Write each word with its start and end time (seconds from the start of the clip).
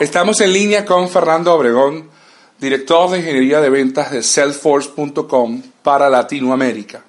Estamos 0.00 0.40
en 0.40 0.52
línea 0.54 0.86
con 0.86 1.08
Fernando 1.10 1.52
Obregón, 1.52 2.08
director 2.58 3.10
de 3.10 3.18
Ingeniería 3.18 3.60
de 3.60 3.68
Ventas 3.68 4.10
de 4.10 4.22
Salesforce.com 4.22 5.62
para 5.82 6.08
Latinoamérica. 6.08 7.04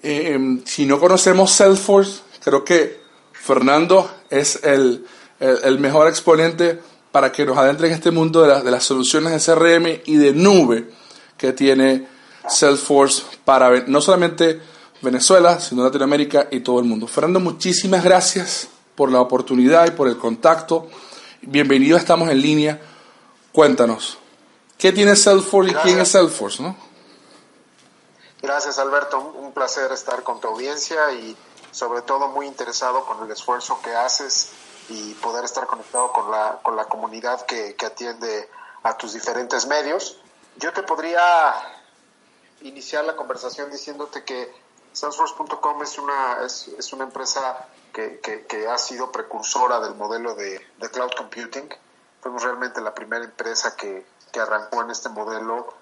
Eh, 0.00 0.32
em, 0.34 0.62
si 0.64 0.86
no 0.86 1.00
conocemos 1.00 1.50
Salesforce, 1.50 2.20
creo 2.42 2.64
que 2.64 3.00
Fernando 3.32 4.08
es 4.30 4.60
el, 4.62 5.04
el, 5.40 5.78
mejor 5.80 6.06
exponente 6.06 6.78
para 7.10 7.32
que 7.32 7.44
nos 7.44 7.58
adentre 7.58 7.88
en 7.88 7.94
este 7.94 8.12
mundo 8.12 8.42
de, 8.42 8.62
de, 8.62 8.70
las 8.70 8.84
soluciones 8.84 9.32
de 9.32 9.52
CRM 9.52 10.00
y 10.06 10.16
de 10.16 10.32
nube 10.32 10.88
que 11.36 11.52
tiene 11.52 12.06
Salesforce 12.48 13.24
para 13.44 13.80
no 13.88 14.00
solamente 14.00 14.60
Venezuela, 15.02 15.58
sino 15.58 15.82
Latinoamérica 15.82 16.46
y 16.52 16.60
todo 16.60 16.78
el 16.78 16.86
mundo. 16.86 17.08
Fernando, 17.08 17.40
muchísimas 17.40 18.04
gracias 18.04 18.68
por 18.94 19.10
la 19.10 19.20
oportunidad 19.20 19.88
y 19.88 19.90
por 19.90 20.08
el 20.08 20.16
contacto. 20.16 20.88
Bienvenido, 21.42 21.96
estamos 21.96 22.28
en 22.28 22.42
línea. 22.42 22.78
Cuéntanos, 23.50 24.18
¿qué 24.76 24.92
tiene 24.92 25.16
Salesforce 25.16 25.72
y 25.72 25.74
quién 25.76 25.98
es 25.98 26.10
Salesforce? 26.10 26.62
¿no? 26.62 26.76
Gracias, 28.42 28.78
Alberto. 28.78 29.18
Un 29.18 29.52
placer 29.52 29.90
estar 29.90 30.22
con 30.22 30.38
tu 30.38 30.48
audiencia 30.48 31.10
y 31.12 31.34
sobre 31.70 32.02
todo 32.02 32.28
muy 32.28 32.46
interesado 32.46 33.06
con 33.06 33.24
el 33.24 33.30
esfuerzo 33.32 33.80
que 33.82 33.90
haces 33.90 34.50
y 34.90 35.14
poder 35.14 35.46
estar 35.46 35.66
conectado 35.66 36.12
con 36.12 36.30
la, 36.30 36.58
con 36.62 36.76
la 36.76 36.84
comunidad 36.84 37.46
que, 37.46 37.74
que 37.74 37.86
atiende 37.86 38.50
a 38.82 38.98
tus 38.98 39.14
diferentes 39.14 39.66
medios. 39.66 40.20
Yo 40.56 40.74
te 40.74 40.82
podría 40.82 41.54
iniciar 42.60 43.06
la 43.06 43.16
conversación 43.16 43.70
diciéndote 43.70 44.24
que 44.24 44.52
Salesforce.com 44.92 45.82
es 45.82 45.98
una, 45.98 46.44
es, 46.44 46.68
es 46.68 46.92
una 46.92 47.04
empresa 47.04 47.68
que, 47.92 48.20
que, 48.20 48.68
ha 48.68 48.78
sido 48.78 49.12
precursora 49.12 49.80
del 49.80 49.94
modelo 49.94 50.34
de, 50.34 50.60
de, 50.78 50.90
cloud 50.90 51.10
computing. 51.16 51.68
Fuimos 52.20 52.42
realmente 52.42 52.80
la 52.80 52.94
primera 52.94 53.24
empresa 53.24 53.76
que, 53.76 54.06
que 54.32 54.40
arrancó 54.40 54.82
en 54.82 54.90
este 54.90 55.08
modelo 55.08 55.74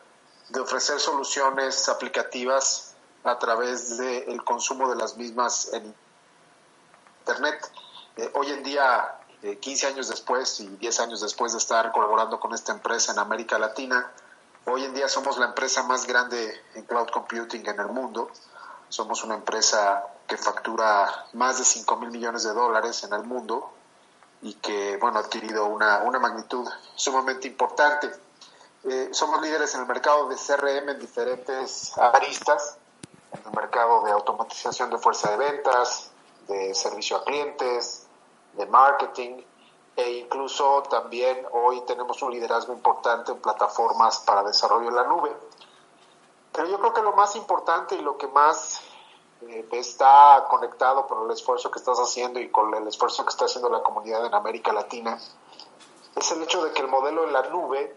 de 0.51 0.61
ofrecer 0.61 1.01
soluciones 1.01 1.89
aplicativas 1.89 2.95
a 3.25 3.39
través 3.39 3.99
del 3.99 4.43
consumo 4.45 4.89
de 4.89 4.97
las 4.97 5.17
mismas 5.17 5.73
en 5.73 5.95
Internet. 7.21 7.71
Eh, 8.17 8.31
hoy 8.35 8.51
en 8.51 8.63
día, 8.63 9.19
15 9.61 9.87
eh, 9.87 9.91
años 9.91 10.09
después 10.09 10.61
y 10.61 10.69
10 10.69 11.01
años 11.01 11.21
después 11.21 11.53
de 11.53 11.59
estar 11.59 11.93
colaborando 11.93 12.41
con 12.41 12.55
esta 12.55 12.73
empresa 12.73 13.13
en 13.13 13.19
América 13.19 13.59
Latina, 13.59 14.11
hoy 14.65 14.85
en 14.85 14.95
día 14.95 15.09
somos 15.09 15.39
la 15.39 15.47
empresa 15.47 15.83
más 15.83 16.07
grande 16.07 16.55
en 16.75 16.85
cloud 16.85 17.09
computing 17.09 17.67
en 17.67 17.81
el 17.81 17.89
mundo. 17.89 18.31
Somos 18.89 19.25
una 19.25 19.35
empresa 19.35 20.07
que 20.27 20.37
factura 20.37 21.27
más 21.35 21.59
de 21.59 21.65
5 21.65 21.97
mil 21.97 22.11
millones 22.11 22.45
de 22.45 22.53
dólares 22.53 23.03
en 23.05 23.13
el 23.13 23.25
mundo 23.25 23.71
y 24.43 24.55
que, 24.55 24.97
bueno, 24.99 25.19
ha 25.19 25.23
adquirido 25.23 25.67
una, 25.67 25.99
una 25.99 26.19
magnitud 26.19 26.69
sumamente 26.95 27.49
importante. 27.49 28.11
Eh, 28.85 29.09
somos 29.13 29.43
líderes 29.43 29.75
en 29.75 29.81
el 29.81 29.87
mercado 29.87 30.29
de 30.29 30.37
CRM 30.37 30.91
en 30.91 30.99
diferentes 30.99 31.97
aristas, 31.99 32.77
en 33.33 33.41
el 33.45 33.53
mercado 33.53 34.05
de 34.05 34.13
automatización 34.13 34.91
de 34.91 34.99
fuerza 34.99 35.31
de 35.31 35.37
ventas, 35.37 36.11
de 36.47 36.75
servicio 36.75 37.17
a 37.17 37.25
clientes, 37.25 38.07
de 38.55 38.67
marketing 38.67 39.43
e 39.99 40.13
incluso 40.13 40.85
también 40.85 41.45
hoy 41.51 41.81
tenemos 41.81 42.23
un 42.23 42.31
liderazgo 42.31 42.73
importante 42.73 43.33
en 43.33 43.41
plataformas 43.41 44.21
para 44.21 44.45
desarrollo 44.45 44.91
en 44.91 44.95
la 44.95 45.03
nube. 45.03 45.37
Pero 46.59 46.71
yo 46.71 46.81
creo 46.81 46.93
que 46.93 47.03
lo 47.03 47.13
más 47.13 47.37
importante 47.37 47.95
y 47.95 48.01
lo 48.01 48.19
que 48.19 48.27
más 48.27 48.81
eh, 49.43 49.65
está 49.71 50.45
conectado 50.51 51.07
con 51.07 51.25
el 51.25 51.31
esfuerzo 51.31 51.71
que 51.71 51.79
estás 51.79 52.01
haciendo 52.01 52.41
y 52.41 52.51
con 52.51 52.75
el 52.75 52.85
esfuerzo 52.89 53.25
que 53.25 53.31
está 53.31 53.45
haciendo 53.45 53.71
la 53.71 53.81
comunidad 53.81 54.27
en 54.27 54.35
América 54.35 54.73
Latina 54.73 55.21
es 56.17 56.33
el 56.33 56.43
hecho 56.43 56.65
de 56.65 56.73
que 56.73 56.83
el 56.83 56.89
modelo 56.89 57.23
en 57.23 57.33
la 57.33 57.43
nube 57.43 57.97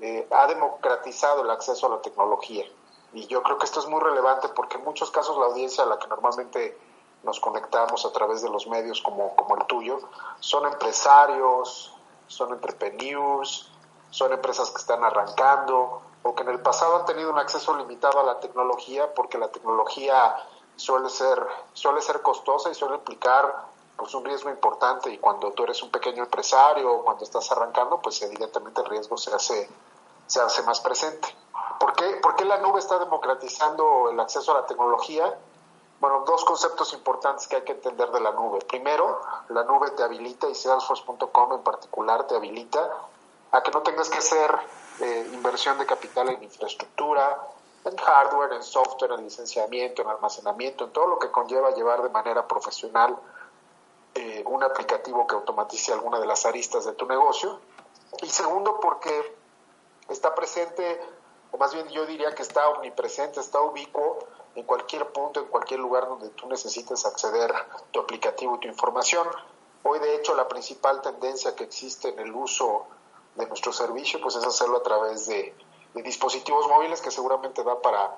eh, 0.00 0.26
ha 0.32 0.48
democratizado 0.48 1.42
el 1.42 1.50
acceso 1.50 1.86
a 1.86 1.90
la 1.90 2.02
tecnología. 2.02 2.64
Y 3.12 3.28
yo 3.28 3.40
creo 3.44 3.56
que 3.56 3.66
esto 3.66 3.78
es 3.78 3.86
muy 3.86 4.00
relevante 4.00 4.48
porque 4.48 4.78
en 4.78 4.84
muchos 4.84 5.12
casos 5.12 5.38
la 5.38 5.44
audiencia 5.44 5.84
a 5.84 5.86
la 5.86 6.00
que 6.00 6.08
normalmente 6.08 6.76
nos 7.22 7.38
conectamos 7.38 8.04
a 8.04 8.10
través 8.10 8.42
de 8.42 8.50
los 8.50 8.66
medios 8.66 9.00
como, 9.00 9.36
como 9.36 9.54
el 9.54 9.64
tuyo 9.66 10.00
son 10.40 10.66
empresarios, 10.66 11.94
son 12.26 12.52
entrepreneurs, 12.52 13.70
son 14.10 14.32
empresas 14.32 14.72
que 14.72 14.78
están 14.78 15.04
arrancando 15.04 16.02
o 16.22 16.34
que 16.34 16.42
en 16.42 16.50
el 16.50 16.60
pasado 16.60 16.96
han 16.96 17.06
tenido 17.06 17.30
un 17.30 17.38
acceso 17.38 17.74
limitado 17.74 18.20
a 18.20 18.24
la 18.24 18.40
tecnología 18.40 19.12
porque 19.14 19.38
la 19.38 19.48
tecnología 19.48 20.36
suele 20.76 21.08
ser, 21.08 21.46
suele 21.72 22.00
ser 22.00 22.22
costosa 22.22 22.70
y 22.70 22.74
suele 22.74 22.96
implicar 22.96 23.72
pues 23.96 24.14
un 24.14 24.24
riesgo 24.24 24.50
importante 24.50 25.10
y 25.10 25.18
cuando 25.18 25.52
tú 25.52 25.64
eres 25.64 25.82
un 25.82 25.90
pequeño 25.90 26.24
empresario 26.24 26.92
o 26.92 27.04
cuando 27.04 27.24
estás 27.24 27.50
arrancando, 27.52 28.00
pues 28.00 28.20
evidentemente 28.22 28.80
el 28.80 28.88
riesgo 28.88 29.16
se 29.16 29.34
hace, 29.34 29.68
se 30.26 30.40
hace 30.40 30.62
más 30.62 30.80
presente. 30.80 31.28
¿Por 31.78 31.94
qué, 31.94 32.18
¿Por 32.22 32.36
qué 32.36 32.44
la 32.44 32.58
nube 32.58 32.78
está 32.78 32.98
democratizando 32.98 34.10
el 34.10 34.18
acceso 34.18 34.52
a 34.52 34.60
la 34.60 34.66
tecnología? 34.66 35.36
Bueno, 36.00 36.24
dos 36.26 36.44
conceptos 36.44 36.92
importantes 36.94 37.46
que 37.46 37.56
hay 37.56 37.62
que 37.62 37.72
entender 37.72 38.10
de 38.10 38.20
la 38.20 38.32
nube. 38.32 38.58
Primero, 38.66 39.20
la 39.50 39.62
nube 39.64 39.90
te 39.92 40.02
habilita 40.02 40.48
y 40.48 40.54
Salesforce.com 40.54 41.52
en 41.52 41.62
particular 41.62 42.26
te 42.26 42.34
habilita 42.34 42.90
a 43.52 43.62
que 43.62 43.70
no 43.70 43.82
tengas 43.82 44.08
que 44.08 44.18
hacer 44.18 44.58
eh, 45.00 45.30
inversión 45.32 45.78
de 45.78 45.86
capital 45.86 46.28
en 46.28 46.42
infraestructura, 46.42 47.48
en 47.84 47.96
hardware, 47.96 48.52
en 48.52 48.62
software, 48.62 49.12
en 49.12 49.24
licenciamiento, 49.24 50.02
en 50.02 50.08
almacenamiento, 50.08 50.84
en 50.84 50.92
todo 50.92 51.06
lo 51.06 51.18
que 51.18 51.30
conlleva 51.30 51.70
llevar 51.70 52.02
de 52.02 52.10
manera 52.10 52.46
profesional 52.46 53.16
eh, 54.14 54.44
un 54.46 54.62
aplicativo 54.62 55.26
que 55.26 55.34
automatice 55.34 55.92
alguna 55.92 56.20
de 56.20 56.26
las 56.26 56.44
aristas 56.44 56.84
de 56.84 56.92
tu 56.92 57.06
negocio. 57.06 57.60
Y 58.22 58.28
segundo, 58.28 58.78
porque 58.80 59.34
está 60.08 60.34
presente, 60.34 61.00
o 61.50 61.56
más 61.56 61.72
bien 61.72 61.88
yo 61.88 62.06
diría 62.06 62.34
que 62.34 62.42
está 62.42 62.68
omnipresente, 62.68 63.40
está 63.40 63.60
ubicuo 63.60 64.18
en 64.54 64.64
cualquier 64.64 65.10
punto, 65.12 65.40
en 65.40 65.46
cualquier 65.46 65.80
lugar 65.80 66.06
donde 66.08 66.28
tú 66.30 66.46
necesites 66.46 67.06
acceder 67.06 67.50
a 67.50 67.66
tu 67.90 68.00
aplicativo 68.00 68.56
y 68.56 68.60
tu 68.60 68.68
información. 68.68 69.26
Hoy, 69.82 69.98
de 69.98 70.14
hecho, 70.14 70.34
la 70.34 70.46
principal 70.46 71.00
tendencia 71.00 71.56
que 71.56 71.64
existe 71.64 72.10
en 72.10 72.18
el 72.18 72.32
uso 72.34 72.86
de 73.34 73.46
nuestro 73.46 73.72
servicio, 73.72 74.20
pues 74.20 74.36
es 74.36 74.44
hacerlo 74.44 74.78
a 74.78 74.82
través 74.82 75.26
de 75.26 75.54
dispositivos 75.94 76.68
móviles 76.68 77.00
que 77.00 77.10
seguramente 77.10 77.62
da 77.62 77.80
para, 77.80 78.16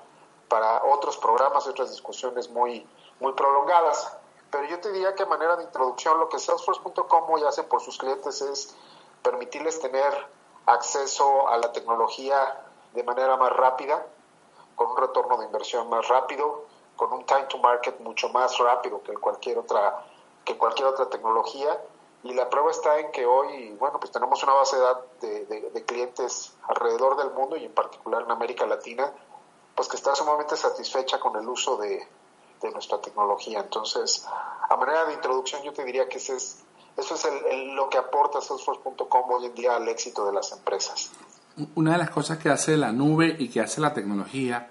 para 0.48 0.84
otros 0.84 1.16
programas 1.16 1.66
y 1.66 1.70
otras 1.70 1.90
discusiones 1.90 2.50
muy, 2.50 2.86
muy 3.20 3.32
prolongadas. 3.32 4.16
Pero 4.50 4.64
yo 4.66 4.80
te 4.80 4.92
diría 4.92 5.14
que 5.14 5.24
a 5.24 5.26
manera 5.26 5.56
de 5.56 5.64
introducción 5.64 6.18
lo 6.18 6.28
que 6.28 6.38
Salesforce.com 6.38 7.30
hoy 7.30 7.42
hace 7.42 7.64
por 7.64 7.80
sus 7.80 7.98
clientes 7.98 8.40
es 8.40 8.74
permitirles 9.22 9.80
tener 9.80 10.12
acceso 10.66 11.48
a 11.48 11.58
la 11.58 11.72
tecnología 11.72 12.64
de 12.92 13.02
manera 13.02 13.36
más 13.36 13.52
rápida, 13.52 14.06
con 14.76 14.90
un 14.90 14.96
retorno 14.96 15.36
de 15.38 15.46
inversión 15.46 15.88
más 15.88 16.06
rápido, 16.08 16.64
con 16.96 17.12
un 17.12 17.24
time 17.26 17.44
to 17.44 17.58
market 17.58 17.98
mucho 18.00 18.28
más 18.28 18.58
rápido 18.58 19.02
que 19.02 19.14
cualquier 19.14 19.58
otra, 19.58 20.04
que 20.44 20.56
cualquier 20.56 20.88
otra 20.88 21.08
tecnología 21.08 21.80
y 22.24 22.32
la 22.32 22.48
prueba 22.48 22.70
está 22.70 22.98
en 22.98 23.12
que 23.12 23.26
hoy, 23.26 23.76
bueno, 23.78 24.00
pues 24.00 24.10
tenemos 24.10 24.42
una 24.42 24.54
base 24.54 24.76
de, 25.20 25.44
de, 25.44 25.70
de, 25.70 25.84
clientes 25.84 26.54
alrededor 26.66 27.18
del 27.18 27.30
mundo 27.34 27.54
y 27.56 27.66
en 27.66 27.72
particular 27.72 28.22
en 28.22 28.30
América 28.30 28.64
Latina, 28.64 29.12
pues 29.74 29.88
que 29.88 29.96
está 29.96 30.14
sumamente 30.14 30.56
satisfecha 30.56 31.20
con 31.20 31.36
el 31.36 31.46
uso 31.46 31.76
de, 31.76 32.08
nuestra 32.72 32.98
tecnología. 32.98 33.60
Entonces, 33.60 34.26
a 34.70 34.74
manera 34.76 35.04
de 35.04 35.12
introducción, 35.12 35.62
yo 35.64 35.74
te 35.74 35.84
diría 35.84 36.08
que 36.08 36.16
ese 36.16 36.34
es, 36.34 36.64
eso 36.96 37.14
es 37.14 37.28
lo 37.74 37.90
que 37.90 37.98
aporta 37.98 38.40
Salesforce.com 38.40 39.30
hoy 39.30 39.44
en 39.44 39.54
día 39.54 39.76
al 39.76 39.86
éxito 39.86 40.24
de 40.24 40.32
las 40.32 40.50
empresas. 40.50 41.10
Una 41.74 41.92
de 41.92 41.98
las 41.98 42.08
cosas 42.08 42.38
que 42.38 42.48
hace 42.48 42.78
la 42.78 42.90
nube 42.90 43.36
y 43.38 43.50
que 43.50 43.60
hace 43.60 43.82
la 43.82 43.92
tecnología 43.92 44.70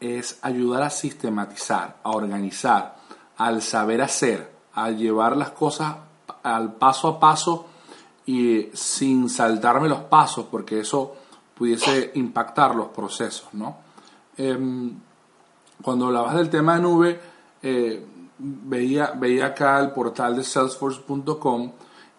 es 0.00 0.40
ayudar 0.42 0.82
a 0.82 0.90
sistematizar, 0.90 1.98
a 2.02 2.10
organizar, 2.10 2.96
al 3.36 3.62
saber 3.62 4.02
hacer, 4.02 4.50
a 4.74 4.90
llevar 4.90 5.36
las 5.36 5.52
cosas 5.52 6.09
al 6.42 6.74
paso 6.74 7.08
a 7.08 7.20
paso 7.20 7.66
y 8.26 8.68
sin 8.74 9.28
saltarme 9.28 9.88
los 9.88 10.00
pasos, 10.02 10.46
porque 10.50 10.80
eso 10.80 11.14
pudiese 11.54 12.12
impactar 12.14 12.74
los 12.74 12.88
procesos, 12.88 13.48
¿no? 13.52 13.76
Em, 14.36 14.94
cuando 15.82 16.06
hablabas 16.06 16.36
del 16.36 16.50
tema 16.50 16.76
de 16.76 16.82
nube, 16.82 17.20
eh, 17.62 18.04
veía, 18.38 19.12
veía 19.16 19.46
acá 19.46 19.78
el 19.80 19.90
portal 19.90 20.36
de 20.36 20.44
salesforce.com 20.44 21.72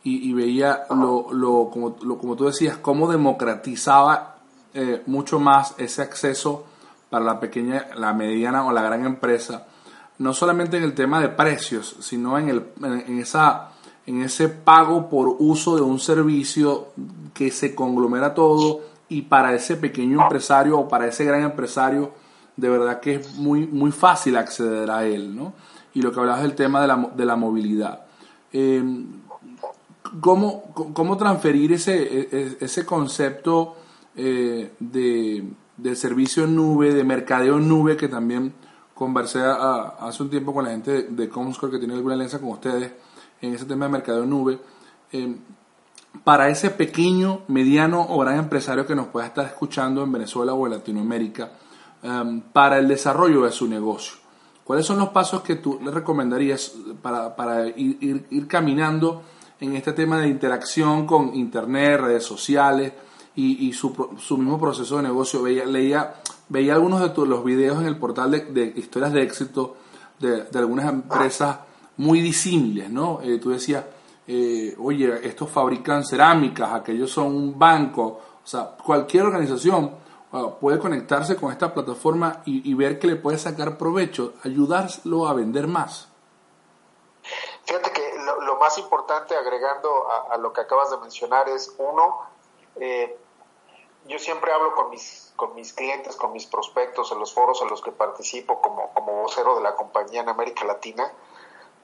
y, 0.04 0.34
veía 0.34 0.86
lo, 0.90 1.32
lo, 1.32 1.70
como, 1.72 1.96
como 1.96 2.36
tú 2.36 2.46
decías, 2.46 2.78
cómo 2.78 3.12
democratizaba 3.12 4.38
eh, 4.74 5.04
mucho 5.06 5.40
más 5.40 5.76
ese 5.78 6.02
acceso 6.02 6.66
para 7.10 7.26
la 7.26 7.40
pequeña, 7.40 7.88
la 7.96 8.14
mediana 8.14 8.66
o 8.66 8.72
la 8.72 8.82
gran 8.82 9.06
empresa, 9.06 9.68
no 10.18 10.34
solamente 10.34 10.78
en 10.78 10.84
el 10.84 10.94
tema 10.94 11.20
de 11.20 11.28
precios, 11.28 11.98
sino 12.00 12.40
en, 12.40 12.50
el, 12.50 12.66
en, 12.82 13.20
esa, 13.20 13.71
en 14.12 14.24
ese 14.24 14.50
pago 14.50 15.10
por 15.10 15.38
uso 15.40 15.78
de 15.78 15.82
un 15.82 16.00
servicio 16.00 16.88
que 17.34 17.50
se 17.50 17.74
conglomera 17.74 18.34
todo 18.34 18.82
y 19.08 19.24
para 19.24 19.56
ese 19.56 19.78
pequeño 19.78 20.22
empresario 20.22 20.78
o 20.78 20.88
para 20.90 21.08
ese 21.08 21.24
gran 21.24 21.44
empresario, 21.44 22.12
de 22.58 22.70
verdad 22.70 23.00
que 23.00 23.16
es 23.16 23.36
muy, 23.36 23.68
muy 23.68 23.92
fácil 23.92 24.36
acceder 24.36 24.92
a 24.92 25.06
él, 25.06 25.34
¿no? 25.36 25.54
Y 25.94 26.02
lo 26.02 26.12
que 26.12 26.20
hablabas 26.20 26.42
del 26.42 26.56
tema 26.56 26.82
de 26.82 26.88
la, 26.88 27.12
de 27.16 27.26
la 27.26 27.36
movilidad. 27.38 28.02
Eh, 28.52 28.84
¿cómo, 30.20 30.64
¿Cómo 30.94 31.16
transferir 31.16 31.72
ese, 31.72 31.96
e, 32.04 32.30
e, 32.32 32.58
ese 32.60 32.86
concepto 32.86 33.76
eh, 34.16 34.74
de, 34.80 35.46
de, 35.78 35.96
servicio 35.96 36.44
en 36.44 36.56
nube, 36.56 36.94
de 36.94 37.06
mercadeo 37.06 37.58
en 37.60 37.68
nube, 37.70 37.96
que 37.96 38.10
también 38.10 38.54
conversé 38.94 39.40
hace 39.42 40.22
un 40.22 40.30
tiempo 40.30 40.54
con 40.54 40.66
la 40.66 40.72
gente 40.72 40.92
de, 40.92 41.04
de 41.04 41.30
Comscore 41.30 41.72
que 41.72 41.80
tiene 41.80 41.94
alguna 41.94 42.16
alianza 42.16 42.40
con 42.40 42.50
ustedes 42.50 42.92
en 43.42 43.54
ese 43.54 43.66
tema 43.66 43.86
de 43.86 43.92
mercadeo 43.92 44.24
en 44.24 44.30
nube, 44.30 44.60
eh, 45.12 45.36
para 46.24 46.50
ese 46.50 46.70
pequeño, 46.70 47.42
mediano 47.48 48.06
o 48.10 48.20
gran 48.20 48.38
empresario 48.38 48.86
que 48.86 48.96
nos 48.96 49.08
pueda 49.08 49.28
estar 49.28 49.46
escuchando 49.46 50.04
en 50.04 50.12
Venezuela 50.12 50.54
o 50.54 50.66
en 50.66 50.74
Latinoamérica, 50.74 51.52
eh, 52.04 52.42
para 52.54 52.80
el 52.80 52.88
desarrollo 52.88 53.44
de 53.44 53.52
su 53.52 53.68
negocio. 53.68 54.22
¿Cuáles 54.64 54.86
son 54.86 55.00
los 55.00 55.10
pasos 55.10 55.42
que 55.42 55.56
tú 55.56 55.80
le 55.84 55.92
recomendarías 55.92 56.74
para, 57.02 57.36
para 57.36 57.68
ir, 57.68 58.26
ir, 58.30 58.48
caminando 58.48 59.24
en 59.60 59.76
este 59.76 59.92
tema 59.92 60.20
de 60.20 60.28
interacción 60.28 61.06
con 61.06 61.36
Internet, 61.36 62.00
redes 62.00 62.24
sociales, 62.24 62.94
y, 63.36 63.72
su, 63.74 63.94
su, 64.18 64.38
mismo 64.38 64.60
proceso 64.60 64.98
de 64.98 65.04
negocio. 65.04 65.42
Veía, 65.42 65.66
leía, 65.66 66.16
veía 66.50 66.74
algunos 66.74 67.02
de 67.02 67.26
los 67.26 67.44
videos 67.44 67.80
en 67.80 67.88
el 67.88 67.98
portal 67.98 68.32
de, 68.32 68.74
historias 68.76 69.14
de 69.14 69.24
éxito 69.24 69.78
de, 70.20 70.46
algunas 70.54 70.90
empresas 70.90 71.60
muy 71.98 72.22
disímiles, 72.22 72.90
¿no? 72.90 73.20
Eh, 73.22 73.38
tú 73.40 73.52
decías, 73.52 73.86
eh, 74.28 74.76
oye, 74.80 75.28
estos 75.28 75.50
fabrican 75.50 76.04
cerámicas, 76.04 76.72
aquellos 76.74 77.12
son 77.12 77.28
un 77.28 77.60
banco, 77.60 78.20
o 78.44 78.48
sea, 78.48 78.76
cualquier 78.84 79.24
organización 79.26 79.96
uh, 80.32 80.52
puede 80.60 80.80
conectarse 80.80 81.36
con 81.36 81.52
esta 81.52 81.74
plataforma 81.74 82.42
y, 82.46 82.74
ver 82.74 82.98
que 82.98 83.08
le 83.08 83.16
puede 83.16 83.38
sacar 83.38 83.78
provecho, 83.78 84.34
ayudarlo 84.44 85.28
a 85.28 85.34
vender 85.34 85.68
más. 85.68 86.08
Fíjate 87.66 87.92
que 87.92 88.02
lo, 88.46 88.58
más 88.58 88.78
importante, 88.78 89.36
agregando 89.36 90.08
a, 90.10 90.34
a, 90.34 90.38
lo 90.38 90.54
que 90.54 90.62
acabas 90.62 90.90
de 90.92 90.98
mencionar, 90.98 91.50
es 91.50 91.76
uno, 91.78 92.22
eh, 92.80 93.18
yo 94.06 94.18
siempre 94.18 94.52
hablo 94.52 94.74
con 94.74 94.90
mis, 94.90 95.34
con 95.36 95.54
mis 95.56 95.74
clientes, 95.74 96.16
con 96.16 96.32
mis 96.32 96.46
prospectos 96.48 97.12
en 97.12 97.20
los 97.20 97.34
foros 97.34 97.62
en 97.62 97.70
los 97.70 97.82
que 97.82 97.92
participo 97.92 98.62
como, 98.62 98.94
como 98.94 99.22
vocero 99.22 99.56
de 99.56 99.62
la 99.62 99.76
compañía 99.76 100.22
en 100.22 100.30
América 100.30 100.66
Latina, 100.66 101.12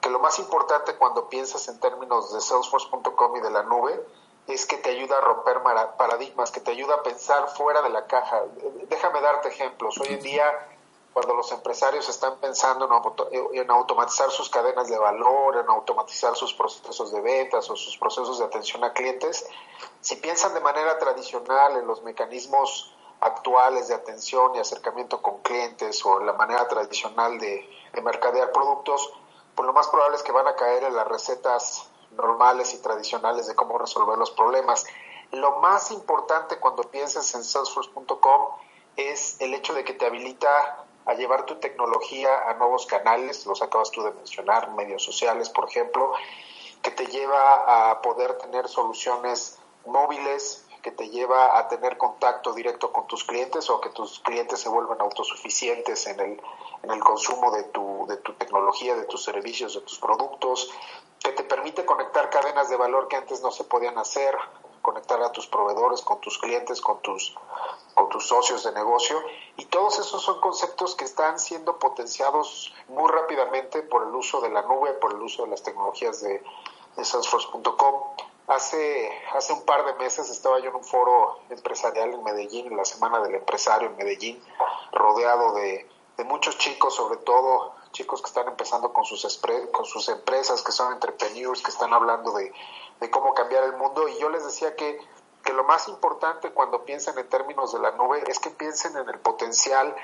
que 0.00 0.10
lo 0.10 0.18
más 0.18 0.38
importante 0.38 0.96
cuando 0.96 1.28
piensas 1.28 1.68
en 1.68 1.80
términos 1.80 2.32
de 2.32 2.40
salesforce.com 2.40 3.36
y 3.36 3.40
de 3.40 3.50
la 3.50 3.62
nube 3.62 4.00
es 4.46 4.64
que 4.66 4.78
te 4.78 4.90
ayuda 4.90 5.18
a 5.18 5.20
romper 5.20 5.60
paradigmas, 5.98 6.50
que 6.50 6.60
te 6.60 6.70
ayuda 6.70 6.96
a 6.96 7.02
pensar 7.02 7.48
fuera 7.48 7.82
de 7.82 7.90
la 7.90 8.06
caja. 8.06 8.42
Déjame 8.88 9.20
darte 9.20 9.48
ejemplos. 9.48 9.98
Hoy 10.00 10.08
en 10.08 10.22
día 10.22 10.44
cuando 11.18 11.34
los 11.34 11.50
empresarios 11.50 12.08
están 12.08 12.36
pensando 12.36 12.86
en, 13.52 13.70
automatizar 13.72 14.30
sus 14.30 14.48
cadenas 14.50 14.88
de 14.88 14.96
valor, 14.98 15.56
en 15.56 15.68
automatizar 15.68 16.36
sus 16.36 16.54
procesos 16.54 17.10
de 17.10 17.20
ventas 17.20 17.68
o 17.70 17.76
sus 17.76 17.98
procesos 17.98 18.38
de 18.38 18.44
atención 18.44 18.84
a 18.84 18.92
clientes, 18.92 19.44
si 20.00 20.14
piensan 20.14 20.54
de 20.54 20.60
manera 20.60 20.96
tradicional 20.98 21.76
en 21.76 21.88
los 21.88 22.04
mecanismos 22.04 22.94
actuales 23.20 23.88
de 23.88 23.94
atención 23.94 24.54
y 24.54 24.60
acercamiento 24.60 25.20
con 25.20 25.38
clientes 25.38 26.04
o 26.06 26.20
en 26.20 26.26
la 26.26 26.34
manera 26.34 26.68
tradicional 26.68 27.40
de, 27.40 27.68
de 27.92 28.00
mercadear 28.00 28.52
productos, 28.52 29.12
pues 29.58 29.66
lo 29.66 29.72
más 29.72 29.88
probable 29.88 30.16
es 30.16 30.22
que 30.22 30.30
van 30.30 30.46
a 30.46 30.54
caer 30.54 30.84
en 30.84 30.94
las 30.94 31.08
recetas 31.08 31.90
normales 32.12 32.74
y 32.74 32.78
tradicionales 32.78 33.48
de 33.48 33.56
cómo 33.56 33.76
resolver 33.76 34.16
los 34.16 34.30
problemas. 34.30 34.86
Lo 35.32 35.58
más 35.58 35.90
importante 35.90 36.60
cuando 36.60 36.84
pienses 36.84 37.34
en 37.34 37.42
salesforce.com 37.42 38.52
es 38.94 39.40
el 39.40 39.54
hecho 39.54 39.74
de 39.74 39.82
que 39.82 39.94
te 39.94 40.06
habilita 40.06 40.86
a 41.06 41.14
llevar 41.14 41.44
tu 41.44 41.56
tecnología 41.56 42.48
a 42.48 42.54
nuevos 42.54 42.86
canales, 42.86 43.46
los 43.46 43.60
acabas 43.60 43.90
tú 43.90 44.04
de 44.04 44.12
mencionar, 44.12 44.70
medios 44.76 45.02
sociales, 45.02 45.50
por 45.50 45.68
ejemplo, 45.68 46.12
que 46.80 46.92
te 46.92 47.06
lleva 47.06 47.90
a 47.90 48.00
poder 48.00 48.38
tener 48.38 48.68
soluciones 48.68 49.58
móviles, 49.86 50.67
que 50.82 50.90
te 50.90 51.08
lleva 51.10 51.58
a 51.58 51.68
tener 51.68 51.96
contacto 51.98 52.52
directo 52.52 52.92
con 52.92 53.06
tus 53.06 53.24
clientes 53.24 53.68
o 53.70 53.80
que 53.80 53.90
tus 53.90 54.20
clientes 54.20 54.60
se 54.60 54.68
vuelvan 54.68 55.00
autosuficientes 55.00 56.06
en 56.06 56.20
el, 56.20 56.42
en 56.82 56.90
el 56.90 57.00
consumo 57.00 57.50
de 57.50 57.64
tu, 57.64 58.06
de 58.08 58.16
tu 58.18 58.34
tecnología, 58.34 58.96
de 58.96 59.04
tus 59.04 59.24
servicios, 59.24 59.74
de 59.74 59.80
tus 59.80 59.98
productos, 59.98 60.70
que 61.20 61.32
te 61.32 61.44
permite 61.44 61.84
conectar 61.84 62.30
cadenas 62.30 62.68
de 62.68 62.76
valor 62.76 63.08
que 63.08 63.16
antes 63.16 63.42
no 63.42 63.50
se 63.50 63.64
podían 63.64 63.98
hacer, 63.98 64.36
conectar 64.82 65.22
a 65.22 65.32
tus 65.32 65.46
proveedores, 65.46 66.02
con 66.02 66.20
tus 66.20 66.38
clientes, 66.38 66.80
con 66.80 67.00
tus, 67.02 67.36
con 67.94 68.08
tus 68.08 68.26
socios 68.26 68.64
de 68.64 68.72
negocio. 68.72 69.20
Y 69.56 69.66
todos 69.66 69.98
esos 69.98 70.22
son 70.22 70.40
conceptos 70.40 70.94
que 70.94 71.04
están 71.04 71.38
siendo 71.38 71.78
potenciados 71.78 72.72
muy 72.88 73.10
rápidamente 73.10 73.82
por 73.82 74.06
el 74.06 74.14
uso 74.14 74.40
de 74.40 74.50
la 74.50 74.62
nube, 74.62 74.92
por 74.94 75.12
el 75.12 75.20
uso 75.20 75.44
de 75.44 75.50
las 75.50 75.62
tecnologías 75.62 76.22
de, 76.22 76.42
Salesforce.com. 76.96 78.27
Hace, 78.48 79.10
hace 79.34 79.52
un 79.52 79.64
par 79.64 79.84
de 79.84 79.92
meses 79.94 80.30
estaba 80.30 80.58
yo 80.58 80.70
en 80.70 80.76
un 80.76 80.84
foro 80.84 81.38
empresarial 81.50 82.14
en 82.14 82.24
Medellín, 82.24 82.66
en 82.66 82.76
la 82.76 82.84
Semana 82.84 83.20
del 83.20 83.34
Empresario 83.34 83.88
en 83.88 83.96
Medellín, 83.96 84.42
rodeado 84.92 85.52
de, 85.52 85.86
de 86.16 86.24
muchos 86.24 86.56
chicos, 86.56 86.94
sobre 86.94 87.18
todo 87.18 87.74
chicos 87.92 88.22
que 88.22 88.28
están 88.28 88.48
empezando 88.48 88.92
con 88.92 89.04
sus, 89.04 89.40
con 89.70 89.84
sus 89.84 90.08
empresas, 90.08 90.62
que 90.62 90.72
son 90.72 90.92
entrepreneurs, 90.92 91.62
que 91.62 91.70
están 91.70 91.92
hablando 91.92 92.32
de, 92.32 92.52
de 93.00 93.10
cómo 93.10 93.34
cambiar 93.34 93.64
el 93.64 93.76
mundo. 93.76 94.08
Y 94.08 94.18
yo 94.18 94.28
les 94.28 94.44
decía 94.44 94.74
que, 94.76 94.98
que 95.44 95.52
lo 95.52 95.64
más 95.64 95.88
importante 95.88 96.50
cuando 96.52 96.84
piensen 96.84 97.18
en 97.18 97.28
términos 97.28 97.72
de 97.72 97.80
la 97.80 97.92
nube 97.92 98.24
es 98.28 98.38
que 98.38 98.50
piensen 98.50 98.96
en 98.96 99.08
el 99.08 99.18
potencial 99.18 99.94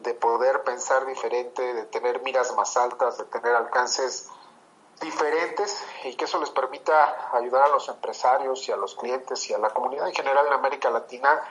de 0.00 0.14
poder 0.14 0.64
pensar 0.64 1.06
diferente, 1.06 1.74
de 1.74 1.84
tener 1.84 2.22
miras 2.22 2.54
más 2.56 2.76
altas, 2.76 3.18
de 3.18 3.24
tener 3.24 3.54
alcances 3.54 4.30
diferentes 5.00 5.82
y 6.04 6.14
que 6.14 6.26
eso 6.26 6.38
les 6.38 6.50
permita 6.50 7.30
ayudar 7.36 7.64
a 7.64 7.68
los 7.68 7.88
empresarios 7.88 8.68
y 8.68 8.72
a 8.72 8.76
los 8.76 8.94
clientes 8.94 9.48
y 9.50 9.54
a 9.54 9.58
la 9.58 9.70
comunidad 9.70 10.08
en 10.08 10.14
general 10.14 10.46
en 10.46 10.52
América 10.52 10.90
Latina 10.90 11.42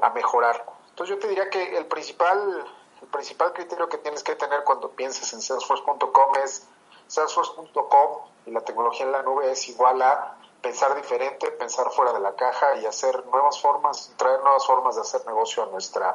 a 0.00 0.10
mejorar. 0.10 0.64
Entonces 0.90 1.16
yo 1.16 1.20
te 1.20 1.28
diría 1.28 1.48
que 1.48 1.76
el 1.76 1.86
principal, 1.86 2.64
el 3.00 3.08
principal 3.08 3.52
criterio 3.52 3.88
que 3.88 3.98
tienes 3.98 4.22
que 4.22 4.36
tener 4.36 4.62
cuando 4.64 4.90
pienses 4.90 5.32
en 5.32 5.40
salesforce.com 5.40 6.34
es 6.44 6.66
salesforce.com 7.06 8.18
y 8.46 8.50
la 8.50 8.60
tecnología 8.60 9.06
en 9.06 9.12
la 9.12 9.22
nube 9.22 9.50
es 9.50 9.68
igual 9.68 10.02
a 10.02 10.36
pensar 10.62 10.94
diferente, 10.96 11.50
pensar 11.52 11.90
fuera 11.90 12.12
de 12.12 12.20
la 12.20 12.34
caja 12.34 12.76
y 12.76 12.86
hacer 12.86 13.24
nuevas 13.26 13.60
formas, 13.60 14.12
traer 14.16 14.40
nuevas 14.40 14.66
formas 14.66 14.96
de 14.96 15.02
hacer 15.02 15.24
negocio 15.26 15.62
a 15.62 15.66
nuestra 15.66 16.14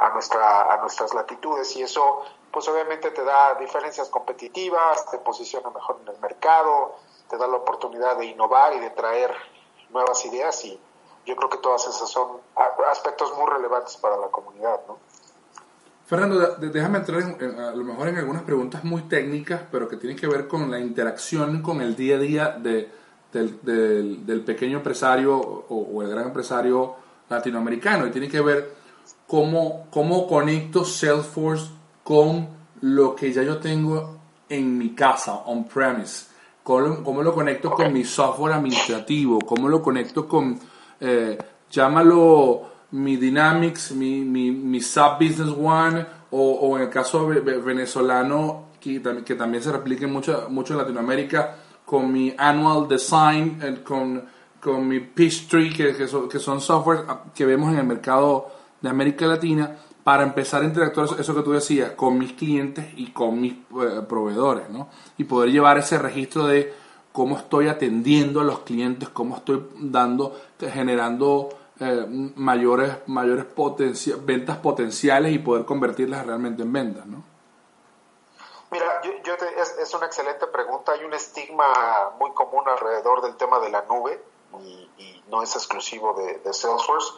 a 0.00 0.08
nuestra 0.10 0.72
a 0.72 0.76
nuestras 0.78 1.12
latitudes 1.14 1.76
y 1.76 1.82
eso 1.82 2.22
pues 2.50 2.68
obviamente 2.68 3.10
te 3.10 3.24
da 3.24 3.54
diferencias 3.54 4.08
competitivas, 4.08 5.10
te 5.10 5.18
posiciona 5.18 5.70
mejor 5.70 6.00
en 6.02 6.14
el 6.14 6.20
mercado, 6.20 6.96
te 7.28 7.36
da 7.38 7.46
la 7.46 7.56
oportunidad 7.56 8.16
de 8.18 8.26
innovar 8.26 8.74
y 8.74 8.80
de 8.80 8.90
traer 8.90 9.34
nuevas 9.90 10.24
ideas 10.26 10.64
y 10.64 10.78
yo 11.24 11.36
creo 11.36 11.48
que 11.48 11.58
todas 11.58 11.86
esas 11.86 12.08
son 12.08 12.40
aspectos 12.90 13.32
muy 13.36 13.48
relevantes 13.50 13.96
para 13.96 14.16
la 14.16 14.28
comunidad, 14.28 14.80
¿no? 14.86 14.98
Fernando, 16.06 16.56
déjame 16.56 16.98
entrar 16.98 17.22
a 17.22 17.70
lo 17.74 17.84
mejor 17.84 18.08
en 18.08 18.18
algunas 18.18 18.42
preguntas 18.42 18.84
muy 18.84 19.02
técnicas, 19.02 19.62
pero 19.70 19.88
que 19.88 19.96
tienen 19.96 20.18
que 20.18 20.26
ver 20.26 20.46
con 20.46 20.70
la 20.70 20.78
interacción 20.78 21.62
con 21.62 21.80
el 21.80 21.96
día 21.96 22.16
a 22.16 22.18
día 22.18 22.48
de, 22.50 22.90
del, 23.32 23.58
del, 24.26 24.40
pequeño 24.42 24.78
empresario 24.78 25.36
o, 25.36 26.02
el 26.02 26.08
gran 26.08 26.26
empresario 26.26 26.96
latinoamericano. 27.28 28.06
Y 28.06 28.10
tiene 28.10 28.28
que 28.28 28.40
ver 28.40 28.74
cómo, 29.26 29.86
cómo 29.90 30.26
conecto 30.26 30.84
Salesforce 30.84 31.70
con 32.04 32.48
lo 32.82 33.14
que 33.14 33.32
ya 33.32 33.42
yo 33.42 33.58
tengo 33.58 34.18
en 34.48 34.76
mi 34.76 34.90
casa, 34.90 35.34
on-premise, 35.46 36.26
cómo, 36.62 37.02
cómo, 37.02 37.22
lo 37.22 37.32
conecto 37.32 37.70
con 37.70 37.92
mi 37.92 38.04
software 38.04 38.54
administrativo, 38.54 39.38
cómo 39.40 39.68
lo 39.68 39.80
conecto 39.80 40.28
con, 40.28 40.58
eh, 41.00 41.38
llámalo 41.70 42.70
mi 42.90 43.16
Dynamics, 43.16 43.92
mi, 43.92 44.20
mi, 44.20 44.50
mi 44.50 44.80
SAP 44.80 45.22
Business 45.22 45.54
One, 45.58 46.04
o, 46.34 46.76
en 46.76 46.84
el 46.84 46.88
caso 46.88 47.26
venezolano, 47.26 48.68
que, 48.80 49.00
también 49.00 49.62
se 49.62 49.70
replique 49.70 50.06
mucho, 50.06 50.46
mucho 50.48 50.72
en 50.74 50.78
Latinoamérica, 50.78 51.56
con 51.92 52.10
mi 52.10 52.34
Annual 52.38 52.88
Design, 52.88 53.60
eh, 53.62 53.82
con, 53.84 54.24
con 54.58 54.88
mi 54.88 55.00
Peachtree, 55.00 55.70
que, 55.70 55.94
que, 55.94 56.08
son, 56.08 56.26
que 56.26 56.38
son 56.38 56.58
software 56.58 57.04
que 57.34 57.44
vemos 57.44 57.70
en 57.70 57.80
el 57.80 57.84
mercado 57.84 58.48
de 58.80 58.88
América 58.88 59.26
Latina, 59.26 59.76
para 60.02 60.22
empezar 60.22 60.62
a 60.62 60.64
interactuar, 60.64 61.08
eso 61.20 61.34
que 61.34 61.42
tú 61.42 61.52
decías, 61.52 61.90
con 61.90 62.16
mis 62.16 62.32
clientes 62.32 62.86
y 62.96 63.10
con 63.10 63.38
mis 63.38 63.52
eh, 63.52 64.00
proveedores, 64.08 64.70
¿no? 64.70 64.88
Y 65.18 65.24
poder 65.24 65.52
llevar 65.52 65.76
ese 65.76 65.98
registro 65.98 66.46
de 66.46 66.72
cómo 67.12 67.36
estoy 67.36 67.68
atendiendo 67.68 68.40
a 68.40 68.44
los 68.44 68.60
clientes, 68.60 69.10
cómo 69.10 69.36
estoy 69.36 69.62
dando, 69.78 70.34
generando 70.58 71.50
eh, 71.78 72.32
mayores, 72.36 72.90
mayores 73.06 73.44
ventas 74.24 74.56
potenciales 74.56 75.34
y 75.34 75.40
poder 75.40 75.66
convertirlas 75.66 76.24
realmente 76.24 76.62
en 76.62 76.72
ventas, 76.72 77.04
¿no? 77.04 77.31
Mira, 78.72 79.02
yo, 79.02 79.34
es, 79.34 79.92
una 79.92 80.06
excelente 80.06 80.46
pregunta. 80.46 80.92
Hay 80.92 81.04
un 81.04 81.12
estigma 81.12 82.14
muy 82.18 82.32
común 82.32 82.66
alrededor 82.66 83.20
del 83.20 83.36
tema 83.36 83.60
de 83.60 83.68
la 83.68 83.82
nube 83.82 84.18
y, 84.60 85.22
no 85.28 85.42
es 85.42 85.54
exclusivo 85.54 86.14
de, 86.14 86.38
de, 86.38 86.52
Salesforce, 86.52 87.12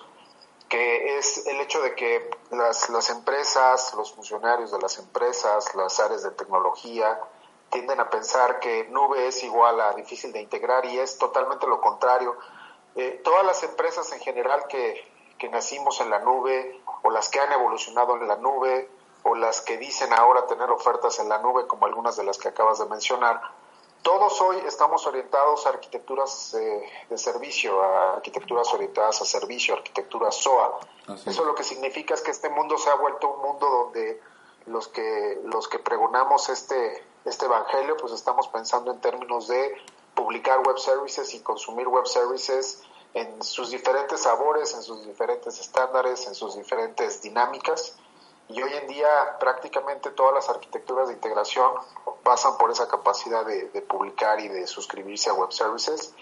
que 0.69 1.17
es 1.17 1.47
el 1.47 1.61
hecho 1.61 1.81
de 1.81 1.95
que 1.95 2.29
las, 2.51 2.89
las 2.91 3.11
empresas, 3.11 3.95
los 3.95 4.13
funcionarios 4.13 4.73
de 4.73 4.79
las 4.81 4.99
empresas, 4.99 5.75
las 5.77 6.01
áreas 6.01 6.25
de 6.25 6.33
tecnología, 6.33 7.21
tienden 7.71 8.01
a 8.01 8.11
pensar 8.11 8.59
que 8.59 8.89
nube 8.89 9.29
es 9.29 9.43
igual 9.45 9.81
a 9.81 9.93
difícil 9.95 10.33
de 10.33 10.41
integrar 10.41 10.85
y 10.87 10.99
es 10.99 11.19
totalmente 11.19 11.69
lo 11.69 11.81
contrario. 11.81 12.37
Eh, 12.97 13.21
todas 13.23 13.45
las 13.45 13.63
empresas 13.63 14.13
en 14.13 14.21
general 14.21 14.67
que, 14.69 15.09
que 15.39 15.49
nacimos 15.49 16.01
en 16.01 16.11
la 16.11 16.19
nube 16.19 16.81
o 17.03 17.11
las 17.11 17.29
que 17.29 17.39
han 17.39 17.53
evolucionado 17.53 18.17
en 18.17 18.27
la 18.27 18.37
nube 18.37 18.91
o 19.25 19.35
las 19.35 19.61
que 19.61 19.77
dicen 19.79 20.13
ahora 20.13 20.47
tener 20.47 20.71
ofertas 20.71 21.19
en 21.19 21.29
la 21.29 21.39
nube, 21.39 21.67
como 21.67 21.87
algunas 21.87 22.17
de 22.17 22.25
las 22.25 22.39
que 22.39 22.49
acabas 22.49 22.79
de 22.79 22.87
mencionar, 22.87 23.41
todos 24.03 24.39
hoy 24.43 24.59
estamos 24.67 25.07
orientados 25.07 25.65
a 25.67 25.71
arquitecturas 25.71 26.53
eh, 26.53 26.85
de 27.09 27.17
servicio, 27.17 27.83
a 27.83 28.17
arquitecturas 28.17 28.73
orientadas 28.75 29.23
a 29.23 29.25
servicio, 29.25 29.75
arquitectura 29.75 30.31
SOA. 30.31 30.79
Eso 31.25 31.45
lo 31.45 31.55
que 31.55 31.65
significa 31.65 32.13
es 32.13 32.21
que 32.21 32.31
este 32.31 32.51
mundo 32.51 32.77
se 32.77 32.91
ha 32.91 32.97
vuelto 32.97 33.31
un 33.31 33.41
mundo 33.41 33.67
donde 33.67 34.21
los 34.67 34.89
que 34.89 35.41
los 35.45 35.69
que 35.69 35.79
pregonamos 35.79 36.51
este 36.51 37.03
este 37.25 37.47
evangelio, 37.47 37.97
pues 37.97 38.13
estamos 38.13 38.49
pensando 38.49 38.93
en 38.93 39.01
términos 39.01 39.49
de 39.49 39.75
publicar 40.15 40.61
web 40.67 40.79
services 40.79 41.33
y 41.33 41.41
consumir 41.41 41.89
web 41.89 42.07
services 42.07 42.83
en 43.15 43.43
sus 43.43 43.71
diferentes 43.71 44.21
sabores, 44.21 44.75
en 44.75 44.83
sus 44.83 45.07
diferentes 45.07 45.59
estándares, 45.59 46.27
en 46.27 46.35
sus 46.35 46.57
diferentes 46.57 47.23
dinámicas. 47.23 47.97
Y 48.49 48.63
hoy 48.63 48.73
en 48.75 48.87
día 48.87 49.37
prácticamente 49.39 50.11
todas 50.11 50.35
las 50.35 50.49
arquitecturas 50.49 51.09
de 51.09 51.15
integración 51.15 51.73
pasan 52.23 52.57
por 52.59 52.71
esa 52.71 52.89
capacidad 52.89 53.45
de, 53.45 53.67
publicar 53.83 54.41
y 54.41 54.49
de 54.49 54.67
suscribirse 54.67 55.31
a 55.31 55.35
web 55.35 55.53
services. 55.53 56.15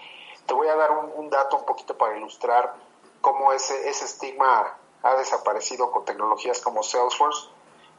Te 0.45 0.53
voy 0.53 0.67
a 0.67 0.75
dar 0.75 0.91
un, 0.91 1.29
dato 1.29 1.57
un 1.57 1.65
poquito 1.65 1.97
para 1.97 2.17
ilustrar 2.17 2.75
cómo 3.21 3.53
ese, 3.53 3.89
ese 3.89 4.05
estigma 4.05 4.77
ha 5.01 5.15
desaparecido 5.15 5.91
con 5.91 6.05
tecnologías 6.05 6.61
como 6.61 6.83
Salesforce 6.83 7.49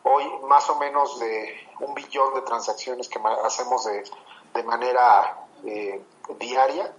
hoy 0.04 0.24
más 0.46 0.68
o 0.70 0.76
menos 0.76 1.18
de 1.18 1.66
un 1.80 1.94
billón 1.94 2.34
de 2.34 2.42
transacciones 2.42 3.08
que 3.08 3.18
hacemos 3.44 3.84
de, 3.84 4.62
manera 4.62 5.38
eh, 5.64 6.00
diaria, 6.38 6.94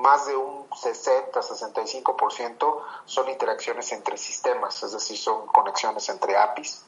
más 0.00 0.26
de 0.26 0.36
un 0.36 0.68
60-65% 0.70 2.82
son 3.04 3.28
interacciones 3.28 3.92
entre 3.92 4.16
sistemas, 4.16 4.82
es 4.82 4.92
decir, 4.92 5.18
son 5.18 5.46
conexiones 5.46 6.08
entre 6.08 6.36
APIs. 6.36 6.84